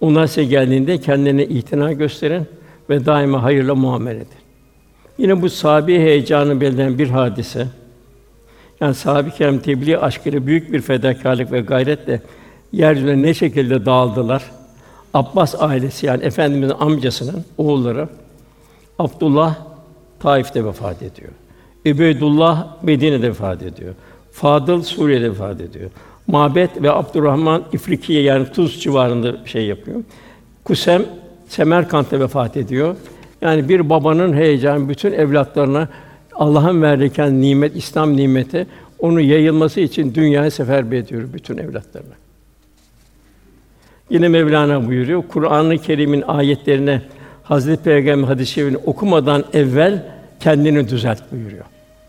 Onlar 0.01 0.27
size 0.27 0.45
geldiğinde 0.45 0.99
kendilerine 0.99 1.45
itina 1.45 1.93
gösterin 1.93 2.47
ve 2.91 3.07
daima 3.07 3.43
hayırla 3.43 3.75
muamele 3.75 4.17
edin. 4.17 4.29
Yine 5.19 5.43
bu 5.43 5.51
sahabi 5.51 5.99
heyecanı 5.99 6.61
belirleyen 6.61 6.99
bir 6.99 7.09
hadise. 7.09 7.67
Yani 8.81 8.95
sahabe-i 8.95 9.33
kiram 9.33 9.59
tebliğ 9.59 9.99
aşkıyla 9.99 10.47
büyük 10.47 10.73
bir 10.73 10.81
fedakarlık 10.81 11.53
ve 11.53 11.61
gayretle 11.61 12.23
yeryüzüne 12.73 13.23
ne 13.23 13.35
şekilde 13.35 13.87
dağıldılar. 13.87 14.51
Abbas 15.15 15.55
ailesi 15.62 16.07
yani 16.07 16.25
efendimizin 16.25 16.75
amcasının 16.79 17.45
oğulları 17.59 18.09
Abdullah 18.99 19.57
Taif'te 20.21 20.65
vefat 20.65 21.03
ediyor. 21.03 21.31
Übeydullah 21.85 22.83
Medine'de 22.83 23.29
vefat 23.29 23.62
ediyor. 23.62 23.95
Fadıl 24.33 24.83
Suriye'de 24.83 25.31
vefat 25.31 25.61
ediyor. 25.61 25.91
Mabet 26.27 26.83
ve 26.83 26.93
Abdurrahman 26.93 27.65
İfrikiye 27.73 28.23
yani 28.23 28.47
Tuz 28.53 28.81
civarında 28.81 29.47
şey 29.47 29.67
yapıyor. 29.67 30.03
Kusem 30.65 31.03
Semerkant'ta 31.49 32.21
vefat 32.21 32.57
ediyor. 32.57 32.97
Yani 33.43 33.69
bir 33.69 33.91
babanın 33.91 34.33
heyecanı 34.33 34.89
bütün 34.89 35.12
evlatlarına 35.12 35.89
Allah'ın 36.35 36.83
verdiği 36.83 37.41
nimet, 37.41 37.77
İslam 37.77 38.17
nimeti 38.17 38.67
onu 38.99 39.21
yayılması 39.21 39.81
için 39.81 40.15
dünyaya 40.15 40.51
seferber 40.51 40.97
ediyor 40.97 41.23
bütün 41.35 41.59
evlatlarına. 41.59 42.15
Yine 44.15 44.29
Mevlana 44.29 44.87
buyuruyor, 44.87 45.23
Kur'an-ı 45.29 45.79
Kerim'in 45.79 46.23
ayetlerine 46.23 47.03
Hazreti 47.43 47.83
Peygamber 47.83 48.29
hadis-i 48.29 48.53
şerifini 48.53 48.77
okumadan 48.77 49.45
evvel 49.53 50.03
kendini 50.41 50.89
düzelt 50.89 51.33
buyuruyor. 51.33 51.65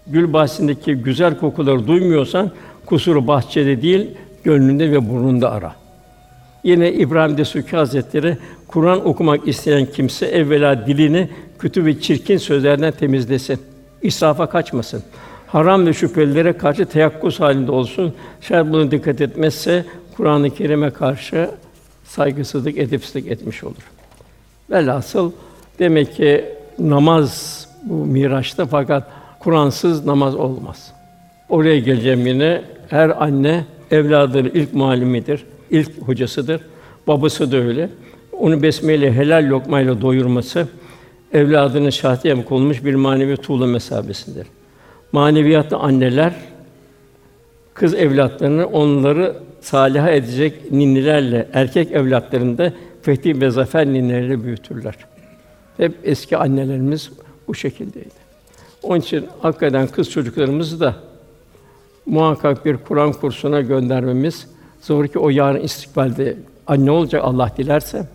Gül 0.08 0.34
bahçesindeki 0.34 0.96
güzel 0.96 1.38
kokuları 1.38 1.88
duymuyorsan 1.88 2.52
kusuru 2.86 3.28
bahçede 3.28 3.82
değil, 3.82 4.08
gönlünde 4.44 4.92
ve 4.92 5.10
burnunda 5.10 5.52
ara. 5.52 5.76
Yine 6.64 6.94
İbrahim 6.94 7.38
Desuki 7.38 7.76
Hazretleri 7.76 8.38
Kur'an 8.68 9.08
okumak 9.08 9.48
isteyen 9.48 9.86
kimse 9.86 10.26
evvela 10.26 10.88
dilini 10.88 11.30
kötü 11.60 11.86
ve 11.86 12.00
çirkin 12.00 12.38
sözlerden 12.38 12.92
temizlesin. 12.92 13.60
İsrafa 14.02 14.50
kaçmasın. 14.50 15.04
Haram 15.48 15.86
ve 15.86 15.94
şüphelilere 15.94 16.54
karşı 16.54 16.86
teyakkuz 16.86 17.40
halinde 17.40 17.72
olsun. 17.72 18.14
Şayet 18.42 18.72
buna 18.72 18.92
dikkat 18.92 19.22
etmezse 19.22 19.86
Kur'an-ı 20.18 20.50
Kerim'e 20.50 20.90
karşı 20.90 21.50
saygısızlık, 22.06 22.78
edepsizlik 22.78 23.28
etmiş 23.28 23.64
olur. 23.64 23.92
Velhasıl 24.70 25.32
demek 25.80 26.16
ki 26.16 26.46
namaz 26.80 27.66
bu 27.84 27.94
Miraç'ta 27.94 28.66
fakat 28.66 29.12
Kur'ansız 29.40 30.06
namaz 30.06 30.36
olmaz. 30.36 30.94
Oraya 31.50 31.80
geleceğim 31.80 32.28
yine 32.28 32.62
her 32.90 33.24
anne 33.24 33.66
evladının 33.92 34.52
ilk 34.54 34.74
muallimidir, 34.74 35.44
ilk 35.70 36.02
hocasıdır. 36.02 36.62
Babası 37.08 37.52
da 37.52 37.58
öyle. 37.58 37.90
Onu 38.32 38.62
besmeyle 38.62 39.14
helal 39.14 39.50
lokmayla 39.50 40.02
doyurması 40.02 40.68
evladının 41.34 41.90
şahsiyem 41.90 42.44
konmuş 42.44 42.86
bir 42.86 42.96
manevi 42.96 43.38
tuğla 43.38 43.68
mesabesindedir. 43.68 44.48
Maneviyatta 45.12 45.78
anneler 45.78 46.34
kız 47.74 47.94
evlatlarını 47.94 48.66
onları 48.66 49.36
saliha 49.66 50.12
edecek 50.12 50.72
ninnilerle, 50.72 51.50
erkek 51.54 51.92
evlatlarını 51.92 52.58
da 52.58 52.74
fetih 53.02 53.42
ve 53.42 53.50
zafer 53.50 53.86
ninnileriyle 53.86 54.44
büyütürler. 54.44 54.96
Hep 55.78 55.94
eski 56.04 56.38
annelerimiz 56.38 57.12
bu 57.48 57.56
şekildeydi. 57.56 58.26
Onun 58.84 59.00
için 59.00 59.26
hakikaten 59.42 59.88
kız 59.88 60.12
çocuklarımızı 60.12 60.80
da 60.80 60.96
muhakkak 62.06 62.66
bir 62.66 62.78
Kur'an 62.78 63.12
kursuna 63.12 63.62
göndermemiz 63.62 64.48
zor 64.82 65.08
ki 65.08 65.20
o 65.20 65.30
yarın 65.30 65.60
istikbalde 65.60 66.38
anne 66.68 66.92
olacak 66.92 67.22
Allah 67.24 67.52
dilerse. 67.58 68.08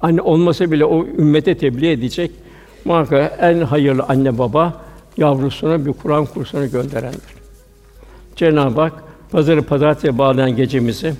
Anne 0.00 0.22
olmasa 0.22 0.70
bile 0.70 0.84
o 0.84 1.06
ümmete 1.06 1.58
tebliğ 1.58 1.90
edecek. 1.90 2.30
Muhakkak 2.84 3.38
en 3.40 3.60
hayırlı 3.60 4.02
anne 4.02 4.38
baba 4.38 4.80
yavrusuna 5.16 5.86
bir 5.86 5.92
Kur'an 5.92 6.26
kursuna 6.26 6.66
gönderendir. 6.66 7.40
Cenab-ı 8.36 8.80
Hak 8.80 9.09
pazarı 9.32 9.62
pazartesiye 9.62 10.18
bağlayan 10.18 10.56
gecemizi 10.56 11.14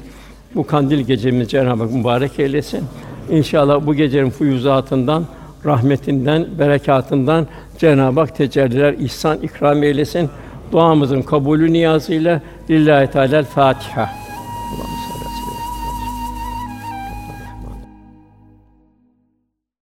bu 0.54 0.66
kandil 0.66 1.00
gecemizi 1.00 1.50
Cenab-ı 1.50 1.82
Hak 1.82 1.92
mübarek 1.92 2.38
eylesin. 2.38 2.84
İnşallah 3.30 3.86
bu 3.86 3.94
gecenin 3.94 4.30
fuyuzatından, 4.30 5.24
rahmetinden, 5.64 6.46
berekatından 6.58 7.46
Cenab-ı 7.78 8.20
Hak 8.20 8.36
tecelliler 8.36 8.92
ihsan 8.92 9.38
ikram 9.38 9.82
eylesin. 9.82 10.30
Duamızın 10.72 11.22
kabulü 11.22 11.72
niyazıyla 11.72 12.40
lillahi 12.70 13.10
teala 13.10 13.42
Fatiha. 13.42 14.02
Allah'ım 14.02 15.19